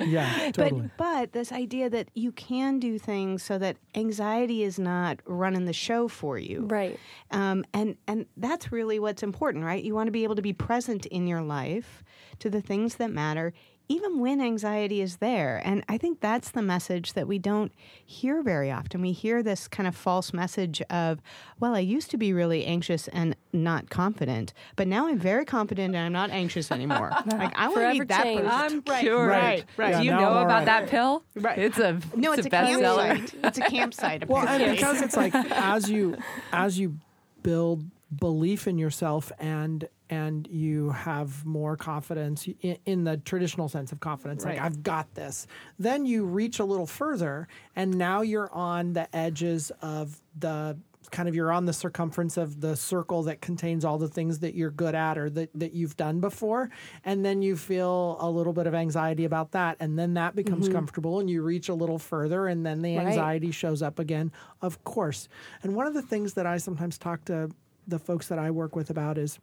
Yeah, 0.06 0.50
totally. 0.52 0.90
But 0.96 1.14
but 1.14 1.32
this 1.32 1.52
idea 1.52 1.88
that 1.90 2.08
you 2.14 2.32
can 2.32 2.78
do 2.78 2.98
things 2.98 3.42
so 3.42 3.58
that 3.58 3.76
anxiety 3.94 4.62
is 4.62 4.78
not 4.78 5.20
running 5.24 5.64
the 5.64 5.72
show 5.72 6.08
for 6.08 6.38
you, 6.38 6.62
right. 6.66 6.98
um, 7.30 7.64
and 7.72 7.96
and 8.06 8.26
that's 8.36 8.72
really 8.72 8.98
what's 8.98 9.22
important, 9.22 9.64
right? 9.64 9.82
You 9.82 9.94
want 9.94 10.08
to 10.08 10.12
be 10.12 10.24
able 10.24 10.36
to 10.36 10.42
be 10.42 10.52
present 10.52 11.06
in 11.06 11.26
your 11.26 11.42
life 11.42 12.02
to 12.40 12.50
the 12.50 12.60
things 12.60 12.96
that 12.96 13.10
matter, 13.10 13.52
even 13.88 14.18
when 14.18 14.40
anxiety 14.40 15.00
is 15.02 15.16
there. 15.16 15.60
And 15.64 15.84
I 15.88 15.98
think 15.98 16.20
that's 16.20 16.50
the 16.50 16.62
message 16.62 17.12
that 17.12 17.28
we 17.28 17.38
don't 17.38 17.70
hear 18.04 18.42
very 18.42 18.70
often. 18.70 19.02
We 19.02 19.12
hear 19.12 19.42
this 19.42 19.68
kind 19.68 19.86
of 19.86 19.94
false 19.94 20.32
message 20.32 20.80
of, 20.88 21.20
well, 21.60 21.74
I 21.74 21.80
used 21.80 22.10
to 22.12 22.16
be 22.16 22.32
really 22.32 22.64
anxious 22.64 23.08
and 23.08 23.36
not 23.52 23.90
confident, 23.90 24.54
but 24.76 24.88
now 24.88 25.06
I'm 25.06 25.18
very 25.18 25.44
confident 25.44 25.94
and 25.94 26.04
I'm 26.06 26.12
not 26.12 26.30
anxious 26.30 26.72
anymore. 26.72 27.10
like 27.26 27.52
I 27.58 27.68
want 27.68 27.94
to 27.94 28.00
be 28.00 28.06
that 28.06 28.22
changed. 28.22 28.44
person. 28.44 28.58
I'm 28.74 28.82
right, 28.86 29.00
cured. 29.00 29.28
Right, 29.28 29.64
right. 29.76 29.90
Yeah, 29.90 29.98
Do 29.98 30.04
you 30.04 30.10
know 30.12 30.38
about 30.38 30.46
right. 30.48 30.64
that 30.64 30.88
pill? 30.88 31.22
Right. 31.34 31.58
It's 31.58 31.78
a 31.78 32.00
No, 32.16 32.32
it's, 32.32 32.46
a 32.46 32.48
a, 32.48 32.50
bestseller. 32.50 33.06
campsite. 33.16 33.44
It's 33.44 33.58
a 33.58 33.62
campsite. 33.62 34.28
Well, 34.28 34.48
and 34.48 34.76
because 34.76 35.02
it's 35.02 35.16
like 35.16 35.34
as 35.34 35.90
you 35.90 36.16
as 36.52 36.78
you 36.78 36.96
build 37.42 37.84
belief 38.18 38.66
in 38.66 38.78
yourself 38.78 39.30
and 39.38 39.88
and 40.10 40.46
you 40.50 40.90
have 40.90 41.44
more 41.44 41.76
confidence 41.76 42.46
in, 42.60 42.78
in 42.84 43.04
the 43.04 43.16
traditional 43.18 43.68
sense 43.68 43.92
of 43.92 44.00
confidence 44.00 44.44
like 44.44 44.58
i've 44.60 44.82
got 44.82 45.12
this. 45.14 45.46
Then 45.78 46.06
you 46.06 46.24
reach 46.24 46.58
a 46.58 46.64
little 46.64 46.86
further 46.86 47.48
and 47.74 47.96
now 47.96 48.22
you're 48.22 48.52
on 48.52 48.92
the 48.92 49.14
edges 49.14 49.72
of 49.82 50.20
the 50.38 50.76
kind 51.10 51.28
of 51.28 51.34
you're 51.34 51.52
on 51.52 51.64
the 51.66 51.72
circumference 51.72 52.36
of 52.36 52.60
the 52.60 52.74
circle 52.74 53.22
that 53.24 53.40
contains 53.40 53.84
all 53.84 53.98
the 53.98 54.08
things 54.08 54.38
that 54.40 54.54
you're 54.54 54.70
good 54.70 54.94
at 54.94 55.18
or 55.18 55.28
that, 55.30 55.50
that 55.54 55.72
you've 55.72 55.96
done 55.96 56.18
before 56.18 56.70
and 57.04 57.24
then 57.24 57.42
you 57.42 57.56
feel 57.56 58.16
a 58.20 58.28
little 58.28 58.52
bit 58.52 58.66
of 58.66 58.74
anxiety 58.74 59.24
about 59.24 59.52
that 59.52 59.76
and 59.80 59.98
then 59.98 60.14
that 60.14 60.34
becomes 60.34 60.66
mm-hmm. 60.66 60.74
comfortable 60.74 61.20
and 61.20 61.28
you 61.30 61.42
reach 61.42 61.68
a 61.68 61.74
little 61.74 61.98
further 61.98 62.46
and 62.46 62.64
then 62.64 62.82
the 62.82 62.96
Right. 62.96 63.06
anxiety 63.08 63.50
shows 63.50 63.82
up 63.82 63.98
again 63.98 64.32
of 64.62 64.82
course. 64.84 65.28
And 65.62 65.74
one 65.74 65.86
of 65.86 65.94
the 65.94 66.02
things 66.02 66.34
that 66.34 66.46
i 66.46 66.56
sometimes 66.56 66.98
talk 66.98 67.24
to 67.26 67.50
the 67.86 67.98
folks 67.98 68.28
that 68.28 68.38
i 68.38 68.50
work 68.50 68.74
with 68.74 68.90
about 68.90 69.18
is 69.18 69.38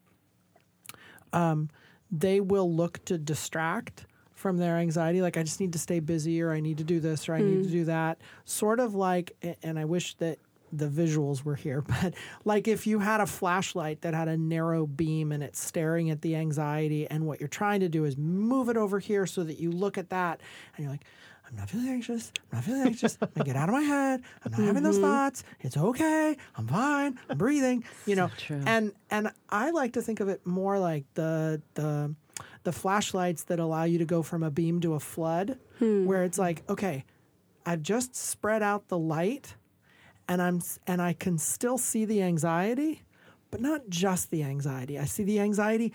um, 1.34 1.70
they 2.12 2.40
will 2.40 2.74
look 2.74 3.04
to 3.06 3.18
distract 3.18 4.06
from 4.34 4.58
their 4.58 4.78
anxiety 4.78 5.22
like 5.22 5.38
i 5.38 5.44
just 5.44 5.60
need 5.60 5.72
to 5.72 5.80
stay 5.80 6.00
busy 6.00 6.42
or 6.42 6.52
i 6.52 6.60
need 6.60 6.80
to 6.80 6.84
do 6.84 7.00
this 7.00 7.30
or 7.30 7.36
i 7.36 7.42
need 7.42 7.64
to 7.64 7.70
do 7.70 7.86
that. 7.86 8.18
Sort 8.46 8.80
of 8.80 8.96
like 8.96 9.36
and 9.62 9.78
i 9.78 9.86
wish 9.86 10.16
that 10.16 10.40
the 10.74 10.88
visuals 10.88 11.44
were 11.44 11.56
here 11.56 11.82
but 12.02 12.14
like 12.46 12.68
if 12.68 12.88
you 12.88 13.00
had 13.00 13.22
a 13.22 13.26
flashlight 13.26 14.02
that 14.02 14.14
had 14.14 14.28
a 14.28 14.38
narrow 14.38 14.88
beam 14.88 15.32
and 15.32 15.44
it's 15.44 15.64
staring 15.64 16.10
at 16.10 16.22
the 16.22 16.36
anxiety 16.36 17.08
and 17.08 17.26
what 17.26 17.40
you're 17.40 17.50
trying 17.50 17.82
to 17.82 17.90
do 17.90 18.06
is 18.06 18.18
move 18.18 18.68
it 18.70 18.78
over 18.78 18.98
here 18.98 19.26
so 19.26 19.44
that 19.44 19.60
you 19.60 19.72
look 19.72 19.98
at 19.98 20.10
that 20.10 20.42
and 20.76 20.84
you're 20.84 20.92
like 20.92 21.06
I'm 21.52 21.58
not 21.58 21.70
feeling 21.70 21.90
anxious. 21.90 22.32
I'm 22.52 22.58
not 22.58 22.64
feeling 22.64 22.82
anxious. 22.88 23.18
I'm 23.22 23.28
gonna 23.36 23.46
get 23.46 23.56
out 23.58 23.68
of 23.68 23.76
my 23.76 23.82
head. 23.82 24.22
I'm 24.46 24.52
not 24.52 24.62
having 24.62 24.84
those 24.84 24.96
mm-hmm. 24.96 25.06
thoughts. 25.06 25.44
It's 25.60 25.76
okay. 25.76 26.38
I'm 26.56 26.68
fine. 26.68 27.20
I'm 27.30 27.38
breathing. 27.38 27.84
You 28.06 28.16
know. 28.16 28.32
true. 28.38 28.62
And 28.66 28.94
and 29.10 29.32
I 29.50 29.72
like 29.72 29.94
to 29.94 30.02
think 30.02 30.22
of 30.22 30.30
it 30.30 30.46
more 30.46 30.80
like 30.80 31.04
the 31.16 31.62
the 31.74 32.16
the 32.64 32.72
flashlights 32.72 33.44
that 33.44 33.60
allow 33.60 33.84
you 33.84 33.98
to 33.98 34.06
go 34.06 34.22
from 34.22 34.44
a 34.44 34.52
beam 34.52 34.80
to 34.82 34.94
a 34.94 35.00
flood, 35.00 35.58
hmm. 35.80 36.06
where 36.06 36.24
it's 36.24 36.38
like, 36.38 36.64
okay, 36.70 37.04
I've 37.66 37.82
just 37.82 38.16
spread 38.16 38.64
out 38.64 38.88
the 38.88 38.98
light, 38.98 39.56
and 40.30 40.42
I'm 40.42 40.62
and 40.88 41.02
I 41.02 41.14
can 41.14 41.38
still 41.38 41.78
see 41.78 42.06
the 42.06 42.22
anxiety, 42.22 43.04
but 43.50 43.60
not 43.60 43.90
just 43.90 44.32
the 44.32 44.44
anxiety. 44.44 44.98
I 44.98 45.06
see 45.06 45.24
the 45.24 45.42
anxiety 45.42 45.92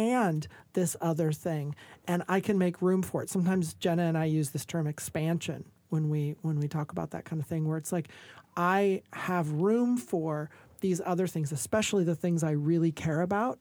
and 0.00 0.46
this 0.72 0.96
other 1.00 1.32
thing, 1.32 1.74
and 2.06 2.22
I 2.28 2.40
can 2.40 2.56
make 2.58 2.80
room 2.80 3.02
for 3.02 3.22
it. 3.22 3.28
Sometimes 3.30 3.74
Jenna 3.74 4.04
and 4.04 4.16
I 4.16 4.24
use 4.24 4.50
this 4.50 4.64
term 4.64 4.86
expansion 4.86 5.64
when 5.90 6.08
we 6.08 6.36
when 6.42 6.58
we 6.58 6.68
talk 6.68 6.92
about 6.92 7.10
that 7.10 7.24
kind 7.24 7.40
of 7.40 7.46
thing, 7.46 7.68
where 7.68 7.78
it's 7.78 7.92
like 7.92 8.08
I 8.56 9.02
have 9.12 9.50
room 9.52 9.96
for 9.96 10.50
these 10.80 11.00
other 11.04 11.26
things, 11.26 11.52
especially 11.52 12.04
the 12.04 12.14
things 12.14 12.42
I 12.42 12.52
really 12.52 12.92
care 12.92 13.20
about, 13.20 13.58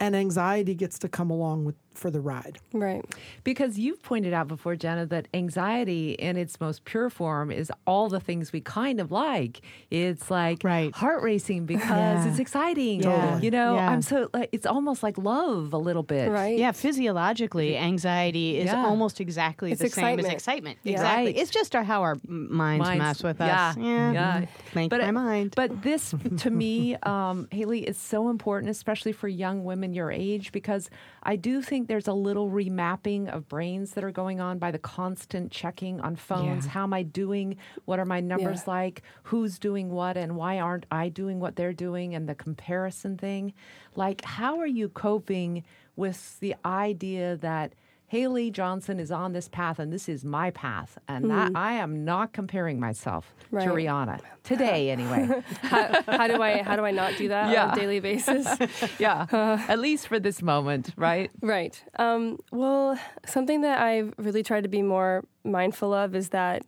and 0.00 0.16
anxiety 0.16 0.74
gets 0.74 0.98
to 1.00 1.08
come 1.08 1.30
along 1.30 1.64
with 1.64 1.76
for 1.94 2.10
the 2.10 2.20
ride. 2.20 2.58
Right. 2.72 3.04
Because 3.44 3.78
you've 3.78 4.02
pointed 4.02 4.32
out 4.32 4.48
before, 4.48 4.76
Jenna, 4.76 5.06
that 5.06 5.28
anxiety 5.34 6.12
in 6.12 6.36
its 6.36 6.60
most 6.60 6.84
pure 6.84 7.10
form 7.10 7.50
is 7.50 7.70
all 7.86 8.08
the 8.08 8.20
things 8.20 8.52
we 8.52 8.60
kind 8.60 9.00
of 9.00 9.10
like. 9.12 9.60
It's 9.90 10.30
like 10.30 10.62
Right. 10.64 10.94
heart 10.94 11.22
racing 11.22 11.66
because 11.66 11.88
Yeah. 11.88 12.28
it's 12.28 12.38
exciting. 12.38 13.02
Yeah. 13.02 13.38
You 13.40 13.50
know, 13.50 13.74
Yeah. 13.74 13.90
I'm 13.90 14.02
so 14.02 14.28
like 14.32 14.48
it's 14.52 14.66
almost 14.66 15.02
like 15.02 15.18
love 15.18 15.72
a 15.72 15.78
little 15.78 16.02
bit. 16.02 16.30
Right. 16.30 16.58
Yeah, 16.58 16.72
physiologically, 16.72 17.76
anxiety 17.76 18.58
is 18.58 18.66
Yeah. 18.66 18.84
almost 18.86 19.20
exactly 19.20 19.72
It's 19.72 19.80
the 19.82 19.88
same 19.88 20.18
as 20.18 20.24
excitement. 20.26 20.34
excitement. 20.34 20.78
Yeah. 20.84 20.92
Exactly. 20.92 21.24
Right. 21.26 21.36
It's 21.36 21.50
just 21.50 21.76
our, 21.76 21.84
how 21.84 22.02
our 22.02 22.16
minds, 22.26 22.86
Minds- 22.86 22.98
mess 22.98 23.22
with 23.22 23.40
yeah, 23.40 23.68
us. 23.70 23.76
Yeah. 23.76 24.12
yeah. 24.12 24.44
Thank 24.72 24.90
But- 24.90 25.00
my 25.02 25.10
mind. 25.10 25.52
But 25.56 25.82
this, 25.82 26.14
to 26.38 26.50
me, 26.50 26.96
um, 27.02 27.48
Haley, 27.50 27.86
is 27.86 27.96
so 27.96 28.28
important, 28.28 28.70
especially 28.70 29.12
for 29.12 29.28
young 29.28 29.64
women 29.64 29.92
your 29.94 30.10
age, 30.10 30.52
because 30.52 30.88
I 31.22 31.36
do 31.36 31.62
think 31.62 31.81
there's 31.86 32.08
a 32.08 32.12
little 32.12 32.50
remapping 32.50 33.28
of 33.28 33.48
brains 33.48 33.92
that 33.92 34.04
are 34.04 34.10
going 34.10 34.40
on 34.40 34.58
by 34.58 34.70
the 34.70 34.78
constant 34.78 35.50
checking 35.52 36.00
on 36.00 36.16
phones. 36.16 36.64
Yeah. 36.66 36.72
How 36.72 36.82
am 36.84 36.92
I 36.94 37.02
doing? 37.02 37.56
What 37.84 37.98
are 37.98 38.04
my 38.04 38.20
numbers 38.20 38.62
Yeah. 38.66 38.72
like? 38.72 39.02
Who's 39.24 39.58
doing 39.58 39.90
what? 39.90 40.16
And 40.16 40.36
why 40.36 40.58
aren't 40.60 40.86
I 40.90 41.08
doing 41.08 41.40
what 41.40 41.56
they're 41.56 41.72
doing? 41.72 42.14
And 42.14 42.28
the 42.28 42.34
comparison 42.34 43.16
thing. 43.16 43.52
Like, 43.96 44.24
how 44.24 44.58
are 44.58 44.66
you 44.66 44.88
coping 44.88 45.64
with 45.96 46.38
the 46.40 46.54
idea 46.64 47.36
that? 47.38 47.74
Haley 48.12 48.52
Johnsen 48.52 49.00
is 49.00 49.10
on 49.10 49.32
this 49.32 49.48
path, 49.48 49.78
and 49.78 49.90
this 49.90 50.06
is 50.06 50.22
my 50.22 50.50
path, 50.50 50.98
and 51.08 51.30
that 51.30 51.52
I 51.54 51.72
am 51.72 52.04
not 52.04 52.34
comparing 52.34 52.78
myself 52.78 53.32
to 53.52 53.56
Rihanna 53.56 54.20
today, 54.44 54.90
anyway. 54.90 55.42
how, 55.62 56.02
how 56.06 56.26
do 56.26 56.42
I 56.42 56.60
how 56.60 56.76
do 56.76 56.84
I 56.84 56.90
not 56.90 57.16
do 57.16 57.28
that 57.28 57.50
Yeah. 57.50 57.68
on 57.68 57.72
a 57.72 57.80
daily 57.80 58.00
basis? 58.00 58.46
yeah, 58.98 59.24
at 59.66 59.78
least 59.78 60.08
for 60.08 60.20
this 60.20 60.42
moment, 60.42 60.90
right? 60.94 61.30
Right. 61.40 61.82
Um, 61.98 62.38
well, 62.50 62.98
something 63.24 63.62
that 63.62 63.80
I've 63.80 64.12
really 64.18 64.42
tried 64.42 64.64
to 64.64 64.68
be 64.68 64.82
more 64.82 65.24
mindful 65.42 65.94
of 65.94 66.14
is 66.14 66.28
that 66.28 66.64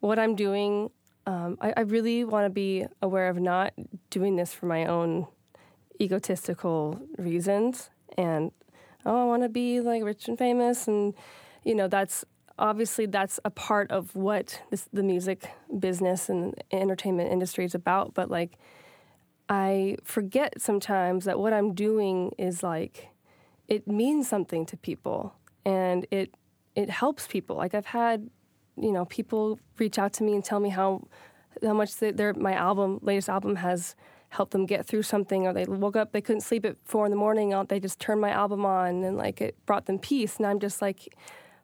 what 0.00 0.18
I'm 0.18 0.34
doing, 0.34 0.90
um, 1.28 1.58
I, 1.60 1.74
I 1.76 1.80
really 1.82 2.24
want 2.24 2.46
to 2.46 2.50
be 2.50 2.86
aware 3.00 3.28
of 3.28 3.38
not 3.38 3.72
doing 4.10 4.34
this 4.34 4.52
for 4.52 4.66
my 4.66 4.84
own 4.86 5.28
egotistical 6.00 7.00
reasons. 7.18 7.90
And, 8.16 8.50
oh, 9.06 9.22
I 9.22 9.24
want 9.26 9.42
to 9.42 9.48
be 9.48 9.80
like 9.80 10.02
rich 10.02 10.28
and 10.28 10.38
famous. 10.38 10.88
And, 10.88 11.14
you 11.64 11.74
know, 11.74 11.88
that's 11.88 12.24
obviously 12.58 13.06
that's 13.06 13.38
a 13.44 13.50
part 13.50 13.90
of 13.90 14.14
what 14.14 14.62
this, 14.70 14.88
the 14.92 15.02
music 15.02 15.50
business 15.78 16.28
and 16.28 16.54
entertainment 16.72 17.30
industry 17.30 17.64
is 17.64 17.74
about. 17.74 18.14
But, 18.14 18.30
like, 18.30 18.58
I 19.48 19.96
forget 20.04 20.60
sometimes 20.60 21.24
that 21.24 21.38
what 21.38 21.52
I'm 21.52 21.74
doing 21.74 22.32
is 22.38 22.62
like, 22.62 23.08
it 23.66 23.86
means 23.86 24.28
something 24.28 24.66
to 24.66 24.76
people 24.76 25.34
and 25.64 26.06
it 26.10 26.34
it 26.74 26.90
helps 26.90 27.26
people. 27.26 27.56
Like 27.56 27.74
I've 27.74 27.86
had, 27.86 28.30
you 28.76 28.92
know, 28.92 29.04
people 29.04 29.58
reach 29.78 29.98
out 29.98 30.12
to 30.14 30.22
me 30.22 30.34
and 30.34 30.44
tell 30.44 30.60
me 30.60 30.68
how 30.68 31.06
how 31.62 31.74
much 31.74 31.96
they, 31.96 32.10
their 32.12 32.32
my 32.34 32.54
album 32.54 32.98
latest 33.02 33.28
album 33.28 33.56
has 33.56 33.94
helped 34.30 34.52
them 34.52 34.66
get 34.66 34.86
through 34.86 35.02
something, 35.02 35.46
or 35.46 35.52
they 35.52 35.64
woke 35.64 35.96
up 35.96 36.12
they 36.12 36.20
couldn't 36.20 36.42
sleep 36.42 36.64
at 36.64 36.76
four 36.84 37.06
in 37.06 37.10
the 37.10 37.16
morning. 37.16 37.54
They 37.68 37.80
just 37.80 37.98
turned 37.98 38.20
my 38.20 38.30
album 38.30 38.64
on 38.64 39.04
and 39.04 39.16
like 39.16 39.40
it 39.40 39.56
brought 39.66 39.86
them 39.86 39.98
peace. 39.98 40.36
And 40.36 40.46
I'm 40.46 40.60
just 40.60 40.82
like, 40.82 41.14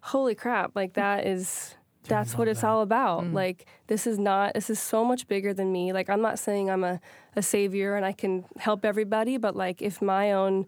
holy 0.01 0.35
crap! 0.35 0.73
Like 0.75 0.95
that 0.95 1.27
is 1.27 1.75
that's 2.07 2.37
what 2.37 2.49
it's 2.49 2.65
all 2.65 2.83
about. 2.83 3.33
Like 3.33 3.67
this 3.87 4.07
is 4.07 4.19
not 4.19 4.55
this 4.55 4.71
is 4.71 4.79
so 4.79 5.05
much 5.05 5.27
bigger 5.27 5.55
than 5.55 5.73
me. 5.73 5.93
Like 5.93 6.11
I'm 6.11 6.21
not 6.21 6.39
saying 6.39 6.71
I'm 6.71 6.85
a, 6.85 7.01
a 7.37 7.43
savior 7.43 7.97
and 7.97 8.05
I 8.05 8.13
can 8.13 8.45
help 8.59 8.85
everybody, 8.85 9.37
but 9.37 9.57
like 9.57 9.83
if 9.83 10.03
my 10.03 10.33
own 10.33 10.67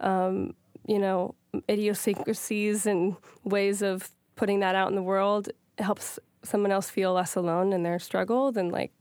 um, 0.00 0.54
you 0.86 0.98
know, 0.98 1.34
idiosyncrasies 1.68 2.86
and 2.86 3.16
ways 3.44 3.82
of 3.82 4.10
putting 4.36 4.60
that 4.60 4.74
out 4.74 4.88
in 4.88 4.94
the 4.94 5.02
world 5.02 5.48
helps 5.78 6.18
someone 6.42 6.70
else 6.70 6.88
feel 6.88 7.12
less 7.14 7.34
alone 7.34 7.72
in 7.72 7.82
their 7.82 7.98
struggle, 7.98 8.52
then 8.52 8.68
like 8.68 8.92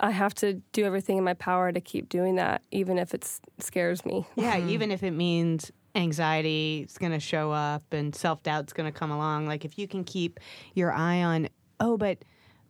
I 0.00 0.10
have 0.10 0.34
to 0.36 0.54
do 0.72 0.84
everything 0.84 1.18
in 1.18 1.24
my 1.24 1.34
power 1.34 1.72
to 1.72 1.80
keep 1.80 2.08
doing 2.08 2.36
that, 2.36 2.62
even 2.70 2.98
if 2.98 3.14
it 3.14 3.28
scares 3.58 4.04
me. 4.04 4.26
yeah, 4.36 4.56
mm-hmm. 4.56 4.68
even 4.70 4.90
if 4.90 5.02
it 5.02 5.10
means 5.10 5.72
anxiety 5.94 6.86
is 6.88 6.98
going 6.98 7.12
to 7.12 7.20
show 7.20 7.50
up 7.50 7.82
and 7.92 8.14
self 8.14 8.42
doubt's 8.42 8.72
going 8.72 8.90
to 8.90 8.96
come 8.96 9.10
along. 9.10 9.46
Like 9.46 9.64
if 9.64 9.78
you 9.78 9.88
can 9.88 10.04
keep 10.04 10.40
your 10.74 10.92
eye 10.92 11.22
on, 11.22 11.48
oh, 11.80 11.96
but 11.96 12.18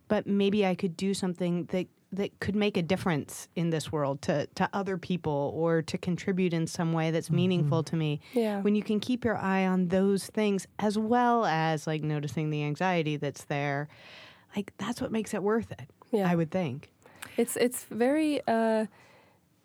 but 0.09 0.27
maybe 0.27 0.65
I 0.67 0.75
could 0.75 0.97
do 0.97 1.15
something 1.15 1.65
that 1.67 1.87
that 2.11 2.41
could 2.41 2.57
make 2.57 2.79
a 2.79 2.83
difference 2.83 3.49
in 3.55 3.69
this 3.69 3.93
world 3.93 4.23
to 4.23 4.47
to 4.55 4.69
other 4.73 4.97
people 4.97 5.53
or 5.55 5.83
to 5.83 5.99
contribute 5.99 6.55
in 6.55 6.67
some 6.67 6.93
way 6.93 7.11
that's 7.11 7.27
mm-hmm. 7.27 7.37
meaningful 7.37 7.83
to 7.85 7.97
me. 7.97 8.21
Yeah. 8.33 8.63
When 8.63 8.75
you 8.75 8.83
can 8.83 9.01
keep 9.01 9.25
your 9.25 9.37
eye 9.37 9.67
on 9.67 9.89
those 9.89 10.27
things 10.27 10.67
as 10.79 10.99
well 10.99 11.45
as 11.45 11.87
like 11.87 12.03
noticing 12.03 12.51
the 12.51 12.65
anxiety 12.65 13.17
that's 13.17 13.45
there, 13.45 13.89
like 14.57 14.73
that's 14.79 15.01
what 15.01 15.13
makes 15.13 15.35
it 15.35 15.43
worth 15.43 15.71
it. 15.73 15.91
Yeah. 16.11 16.31
I 16.31 16.35
would 16.35 16.51
think. 16.51 16.91
It's 17.39 17.57
it's 17.57 17.85
very 17.85 18.41
uh, 18.49 18.87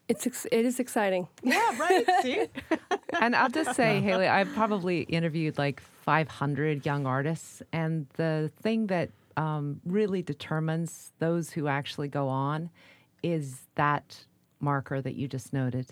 it's 0.08 0.28
ex- 0.28 0.48
it 0.52 0.64
is 0.64 0.80
exciting. 0.80 1.28
Yeah, 1.42 1.78
right. 1.80 2.06
See? 2.22 2.46
And 3.20 3.36
I'll 3.36 3.50
just 3.50 3.76
say, 3.76 4.00
Haley, 4.00 4.28
I've 4.28 4.54
probably 4.54 5.02
interviewed 5.02 5.58
like 5.58 5.82
500 5.82 6.86
young 6.86 7.08
artists, 7.08 7.64
and 7.74 8.06
the 8.16 8.52
thing 8.62 8.88
that 8.88 9.10
um, 9.38 9.82
really 9.86 10.22
determines 10.22 11.14
those 11.18 11.50
who 11.50 11.68
actually 11.68 12.10
go 12.10 12.28
on 12.30 12.70
is 13.24 13.62
that 13.74 14.24
marker 14.60 15.02
that 15.02 15.16
you 15.16 15.28
just 15.28 15.52
noted. 15.52 15.88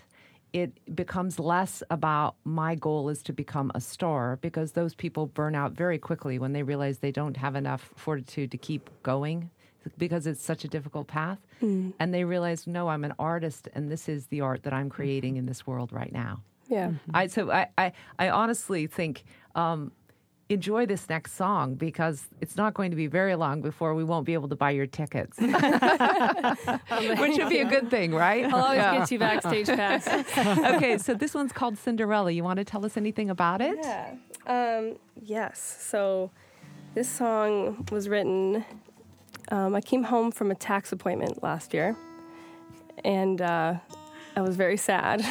It 0.53 0.95
becomes 0.95 1.39
less 1.39 1.81
about 1.89 2.35
my 2.43 2.75
goal 2.75 3.09
is 3.09 3.23
to 3.23 3.33
become 3.33 3.71
a 3.73 3.81
star 3.81 4.37
because 4.41 4.73
those 4.73 4.93
people 4.93 5.25
burn 5.25 5.55
out 5.55 5.71
very 5.71 5.97
quickly 5.97 6.37
when 6.37 6.53
they 6.53 6.61
realize 6.61 6.99
they 6.99 7.11
don't 7.11 7.37
have 7.37 7.55
enough 7.55 7.89
fortitude 7.95 8.51
to 8.51 8.57
keep 8.57 8.89
going 9.01 9.49
because 9.97 10.27
it's 10.27 10.43
such 10.43 10.63
a 10.63 10.67
difficult 10.67 11.07
path. 11.07 11.39
And 11.61 12.13
they 12.13 12.23
realize, 12.23 12.65
no, 12.67 12.87
I'm 12.89 13.03
an 13.03 13.13
artist 13.19 13.67
and 13.75 13.91
this 13.91 14.09
is 14.09 14.27
the 14.27 14.41
art 14.41 14.63
that 14.63 14.73
I'm 14.73 14.89
creating 14.89 15.37
in 15.37 15.45
this 15.45 15.65
world 15.67 15.91
right 15.93 16.11
now. 16.11 16.41
Yeah. 16.67 16.91
I 17.13 17.27
so 17.27 17.51
I 17.51 17.67
I, 17.77 17.91
I 18.17 18.29
honestly 18.29 18.87
think 18.87 19.23
um, 19.55 19.91
enjoy 20.49 20.85
this 20.85 21.07
next 21.09 21.33
song 21.33 21.75
because 21.75 22.27
it's 22.41 22.55
not 22.55 22.73
going 22.73 22.91
to 22.91 22.97
be 22.97 23.07
very 23.07 23.35
long 23.35 23.61
before 23.61 23.93
we 23.93 24.03
won't 24.03 24.25
be 24.25 24.33
able 24.33 24.49
to 24.49 24.55
buy 24.55 24.71
your 24.71 24.85
tickets, 24.87 25.37
which 25.39 27.37
would 27.37 27.49
be 27.49 27.59
a 27.59 27.65
good 27.65 27.89
thing, 27.89 28.13
right? 28.13 28.45
I'll 28.45 28.63
always 28.63 28.77
Yeah. 28.77 28.97
get 28.99 29.11
you 29.11 29.19
backstage 29.19 29.67
pass. 29.81 30.07
okay, 30.75 30.97
so 30.97 31.13
this 31.13 31.33
one's 31.33 31.51
called 31.51 31.77
Cinderella. 31.77 32.31
You 32.31 32.43
want 32.43 32.57
to 32.57 32.65
tell 32.65 32.85
us 32.85 32.97
anything 32.97 33.29
about 33.29 33.61
it? 33.61 33.77
Yeah. 33.81 34.15
Um, 34.47 34.97
yes. 35.21 35.59
So 35.89 36.31
this 36.95 37.09
song 37.09 37.85
was 37.91 38.09
written. 38.09 38.65
Um, 39.51 39.75
I 39.75 39.81
came 39.81 40.03
home 40.03 40.31
from 40.31 40.49
a 40.49 40.55
tax 40.55 40.93
appointment 40.93 41.43
last 41.43 41.73
year, 41.73 41.97
and 43.03 43.41
uh, 43.41 43.75
I 44.37 44.41
was 44.41 44.55
very 44.55 44.77
sad 44.77 45.21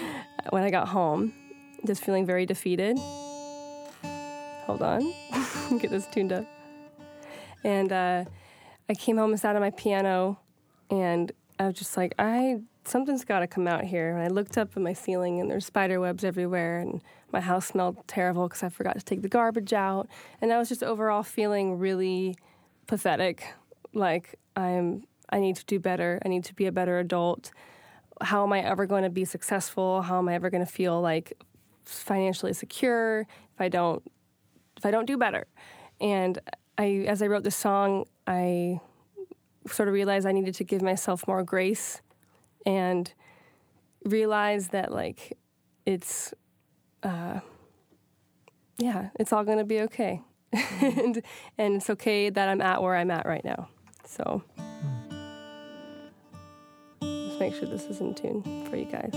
when 0.50 0.64
I 0.64 0.70
got 0.70 0.88
home, 0.88 1.32
just 1.86 2.04
feeling 2.04 2.26
very 2.26 2.46
defeated. 2.46 2.98
Hold 4.66 4.82
on, 4.82 5.14
get 5.78 5.92
this 5.92 6.08
tuned 6.08 6.32
up. 6.32 6.46
And 7.62 7.92
uh, 7.92 8.24
I 8.88 8.94
came 8.94 9.16
home 9.16 9.30
and 9.30 9.38
sat 9.38 9.54
on 9.54 9.62
my 9.62 9.70
piano, 9.70 10.40
and 10.90 11.30
I 11.60 11.66
was 11.66 11.74
just 11.74 11.96
like, 11.96 12.12
I 12.18 12.62
something's 12.84 13.24
got 13.24 13.38
to 13.38 13.46
come 13.46 13.68
out 13.68 13.84
here. 13.84 14.10
And 14.16 14.20
I 14.20 14.26
looked 14.26 14.58
up 14.58 14.76
at 14.76 14.82
my 14.82 14.94
ceiling, 14.94 15.40
and 15.40 15.48
there's 15.48 15.64
spider 15.64 16.00
webs 16.00 16.24
everywhere, 16.24 16.80
and 16.80 17.00
my 17.30 17.40
house 17.40 17.66
smelled 17.66 17.98
terrible 18.08 18.48
because 18.48 18.64
I 18.64 18.68
forgot 18.68 18.98
to 18.98 19.04
take 19.04 19.22
the 19.22 19.28
garbage 19.28 19.72
out. 19.72 20.08
And 20.40 20.52
I 20.52 20.58
was 20.58 20.68
just 20.68 20.82
overall 20.82 21.22
feeling 21.22 21.78
really 21.78 22.34
pathetic. 22.88 23.54
Like 23.94 24.36
I'm, 24.56 25.04
I 25.30 25.40
need 25.40 25.56
to 25.56 25.64
do 25.64 25.78
better. 25.78 26.20
I 26.24 26.28
need 26.28 26.44
to 26.44 26.54
be 26.54 26.66
a 26.66 26.72
better 26.72 26.98
adult. 26.98 27.50
How 28.20 28.42
am 28.44 28.52
I 28.52 28.60
ever 28.60 28.86
going 28.86 29.04
to 29.04 29.10
be 29.10 29.24
successful? 29.24 30.02
How 30.02 30.18
am 30.18 30.28
I 30.28 30.34
ever 30.34 30.50
going 30.50 30.64
to 30.64 30.70
feel 30.70 31.00
like 31.00 31.32
financially 31.84 32.52
secure 32.52 33.20
if 33.20 33.60
I 33.60 33.68
don't 33.68 34.02
if 34.76 34.84
I 34.84 34.90
don't 34.90 35.06
do 35.06 35.16
better? 35.16 35.46
And 36.00 36.38
I, 36.78 37.04
as 37.08 37.22
I 37.22 37.26
wrote 37.26 37.44
this 37.44 37.56
song, 37.56 38.06
I 38.26 38.80
sort 39.66 39.88
of 39.88 39.94
realized 39.94 40.26
I 40.26 40.32
needed 40.32 40.54
to 40.56 40.64
give 40.64 40.82
myself 40.82 41.26
more 41.26 41.42
grace 41.42 42.00
and 42.64 43.12
realize 44.04 44.68
that 44.68 44.92
like 44.92 45.36
it's 45.86 46.32
uh, 47.02 47.40
yeah, 48.78 49.10
it's 49.18 49.32
all 49.32 49.44
going 49.44 49.58
to 49.58 49.64
be 49.64 49.80
okay. 49.82 50.22
and, 50.80 51.22
and 51.58 51.76
it's 51.76 51.90
okay 51.90 52.30
that 52.30 52.48
I'm 52.48 52.60
at 52.60 52.82
where 52.82 52.96
I'm 52.96 53.10
at 53.10 53.26
right 53.26 53.44
now. 53.44 53.68
So 54.10 54.42
just 57.00 57.38
make 57.38 57.54
sure 57.54 57.68
this 57.68 57.84
is 57.84 58.00
in 58.00 58.12
tune 58.12 58.42
for 58.68 58.76
you 58.76 58.86
guys. 58.86 59.12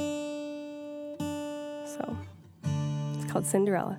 So 1.90 2.16
it's 3.16 3.32
called 3.32 3.48
Cinderella. 3.48 3.98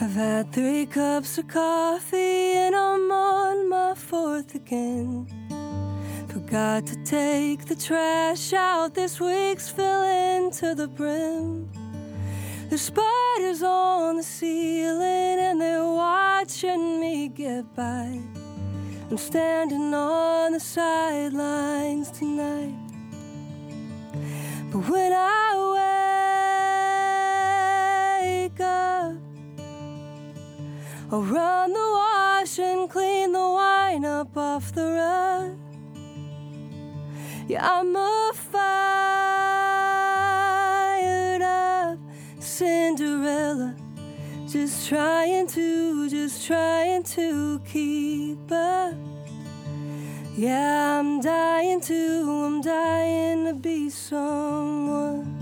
I've 0.00 0.14
had 0.14 0.52
three 0.52 0.86
cups 0.86 1.38
of 1.38 1.46
coffee 1.48 2.18
and 2.18 2.74
I'm 2.74 2.93
again. 4.54 5.26
Forgot 6.28 6.86
to 6.86 6.96
take 7.04 7.64
the 7.66 7.76
trash 7.76 8.52
out 8.52 8.94
this 8.94 9.20
week's 9.20 9.68
filling 9.68 10.50
to 10.52 10.74
the 10.74 10.88
brim. 10.88 11.68
There's 12.68 12.82
spiders 12.82 13.62
on 13.62 14.16
the 14.16 14.22
ceiling 14.22 15.38
and 15.38 15.60
they're 15.60 15.84
watching 15.84 17.00
me 17.00 17.28
get 17.28 17.74
by. 17.76 18.20
I'm 19.10 19.18
standing 19.18 19.94
on 19.94 20.52
the 20.52 20.60
sidelines 20.60 22.10
tonight. 22.10 22.74
But 24.72 24.88
when 24.88 25.12
I 25.12 25.50
wake 28.22 28.60
up, 28.60 29.16
I'll 31.12 31.22
run 31.22 31.72
the 31.72 31.78
wash 32.44 32.58
and 32.58 32.90
clean 32.90 33.32
the 33.32 33.38
wine 33.38 34.04
up 34.04 34.36
off 34.36 34.70
the 34.74 34.84
rug. 34.84 35.56
Yeah, 37.48 37.66
I'm 37.66 37.96
a 37.96 38.32
fired 38.34 38.60
up 41.40 41.98
Cinderella. 42.38 43.74
Just 44.46 44.88
trying 44.90 45.46
to, 45.48 46.10
just 46.10 46.46
trying 46.46 47.02
to 47.14 47.60
keep 47.60 48.52
up. 48.52 48.94
Yeah, 50.36 50.98
I'm 51.00 51.22
dying 51.22 51.80
to, 51.80 52.44
I'm 52.44 52.60
dying 52.60 53.46
to 53.46 53.54
be 53.54 53.88
someone. 53.88 55.33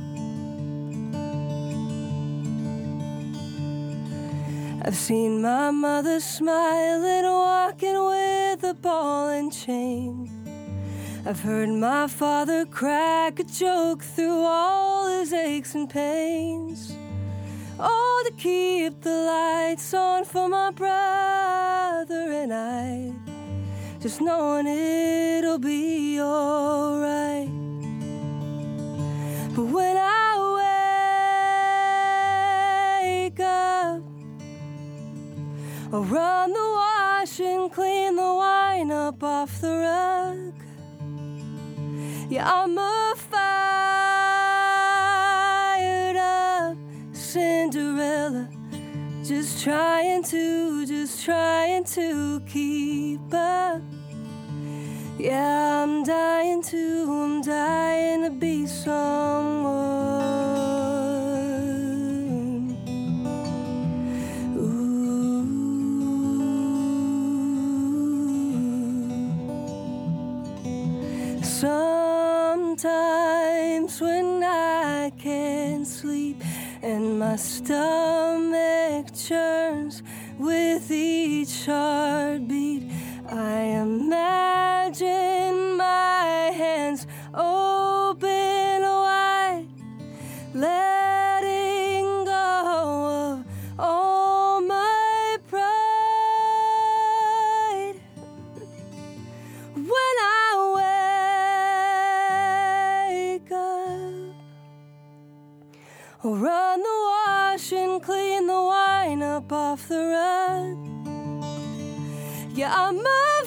I've 4.84 4.96
seen 4.96 5.42
my 5.42 5.70
mother 5.70 6.18
smiling, 6.18 7.22
walking 7.22 7.94
with 8.04 8.64
a 8.64 8.74
ball 8.74 9.28
and 9.28 9.52
chain. 9.52 10.28
I've 11.24 11.38
heard 11.38 11.68
my 11.68 12.08
father 12.08 12.66
crack 12.66 13.38
a 13.38 13.44
joke 13.44 14.02
through 14.02 14.42
all 14.42 15.06
his 15.06 15.32
aches 15.32 15.76
and 15.76 15.88
pains. 15.88 16.96
Oh, 17.78 18.24
to 18.26 18.34
keep 18.34 19.02
the 19.02 19.18
lights 19.18 19.94
on 19.94 20.24
for 20.24 20.48
my 20.48 20.72
brother 20.72 22.32
and 22.32 22.52
I. 22.52 23.12
Just 24.00 24.20
knowing 24.20 24.66
it'll 24.66 25.60
be 25.60 26.20
alright. 26.20 27.48
But 29.54 29.66
when 29.66 29.96
I 29.96 30.31
I'll 35.94 36.04
run 36.04 36.54
the 36.54 36.58
wash 36.58 37.38
and 37.38 37.70
clean 37.70 38.16
the 38.16 38.22
wine 38.22 38.90
up 38.90 39.22
off 39.22 39.60
the 39.60 39.76
rug. 39.76 40.54
Yeah, 42.30 42.50
I'm 42.50 42.78
a 42.78 43.12
fired 43.14 43.36
up 46.16 46.78
Cinderella. 47.12 48.48
Just 49.22 49.62
trying 49.62 50.22
to, 50.24 50.86
just 50.86 51.26
trying 51.26 51.84
to 51.84 52.40
keep 52.48 53.34
up. 53.34 53.82
Yeah, 55.18 55.82
I'm 55.82 56.04
dying 56.04 56.62
to, 56.62 57.06
I'm 57.12 57.42
dying 57.42 58.22
to 58.24 58.30
be 58.30 58.66
someone. 58.66 60.51
Sometimes 71.62 72.90
when 74.00 74.42
I 74.42 75.12
can't 75.16 75.86
sleep 75.86 76.42
and 76.82 77.20
my 77.20 77.36
stomach 77.36 79.14
churns 79.14 80.02
with 80.40 80.90
each 80.90 81.66
heartbeat, 81.66 82.90
I 83.30 83.60
imagine 83.86 85.51
Yeah, 112.54 112.72
I'm 112.76 112.96
a 112.96 113.44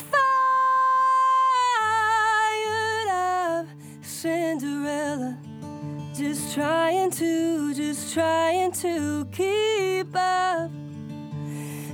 fired 2.50 3.10
up 3.10 3.68
Cinderella. 4.02 5.38
Just 6.14 6.54
trying 6.54 7.12
to, 7.12 7.74
just 7.74 8.14
trying 8.14 8.72
to 8.74 9.26
keep 9.32 10.14
up. 10.16 10.72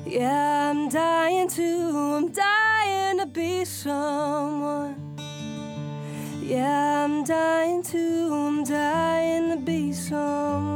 Yeah, 0.05 0.71
I'm 0.71 0.89
dying 0.89 1.47
to, 1.49 2.17
I'm 2.17 2.31
dying 2.31 3.19
to 3.19 3.25
be 3.27 3.65
someone. 3.65 4.95
Yeah, 6.41 7.03
I'm 7.03 7.23
dying 7.23 7.83
to, 7.83 8.33
I'm 8.33 8.63
dying 8.63 9.49
to 9.51 9.57
be 9.57 9.93
someone. 9.93 10.70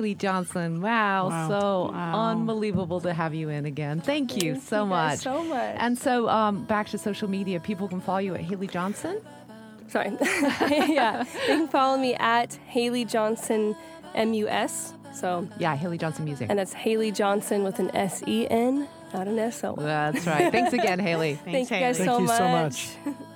Haley 0.00 0.14
Johnsen, 0.14 0.80
wow, 0.80 1.28
Wow. 1.28 1.48
so 1.48 1.90
Wow. 1.92 2.28
unbelievable 2.30 3.02
to 3.02 3.12
have 3.12 3.34
you 3.34 3.50
in 3.50 3.66
again. 3.66 4.00
Thank 4.00 4.42
you 4.42 4.52
Thank 4.54 4.64
so 4.64 4.84
you 4.84 4.88
much. 4.88 5.18
so 5.18 5.44
much. 5.44 5.76
And 5.78 5.98
so, 5.98 6.26
um, 6.30 6.64
back 6.64 6.88
to 6.88 6.96
social 6.98 7.28
media, 7.28 7.60
people 7.60 7.86
can 7.86 8.00
follow 8.00 8.18
you 8.20 8.34
at 8.34 8.40
Haley 8.40 8.66
Johnsen. 8.66 9.20
Sorry. 9.88 10.16
yeah. 10.88 11.24
They 11.46 11.46
can 11.58 11.68
follow 11.68 11.98
me 11.98 12.14
at 12.14 12.54
Haley 12.66 13.04
Johnsen 13.04 13.76
MUS. 14.14 14.94
So, 15.12 15.46
Yeah, 15.58 15.76
Haley 15.76 15.98
Johnsen 15.98 16.20
Music. 16.20 16.48
and 16.48 16.58
that's 16.58 16.72
Haley 16.72 17.12
Johnsen 17.12 17.62
with 17.62 17.78
an 17.78 17.94
S 17.94 18.22
E 18.26 18.46
N, 18.48 18.88
not 19.12 19.28
an 19.28 19.38
S 19.38 19.62
O. 19.64 19.74
That's 19.78 20.26
right. 20.26 20.50
Thanks 20.50 20.72
again, 20.72 20.98
Haley. 20.98 21.34
Thanks, 21.34 21.68
Thank 21.68 21.70
you 21.72 21.86
guys 21.86 21.98
Haley. 21.98 22.06
Thank 22.08 22.28
so 22.28 22.32
you 22.32 22.38
so 22.38 22.48
much. 22.48 22.96
much. 23.04 23.16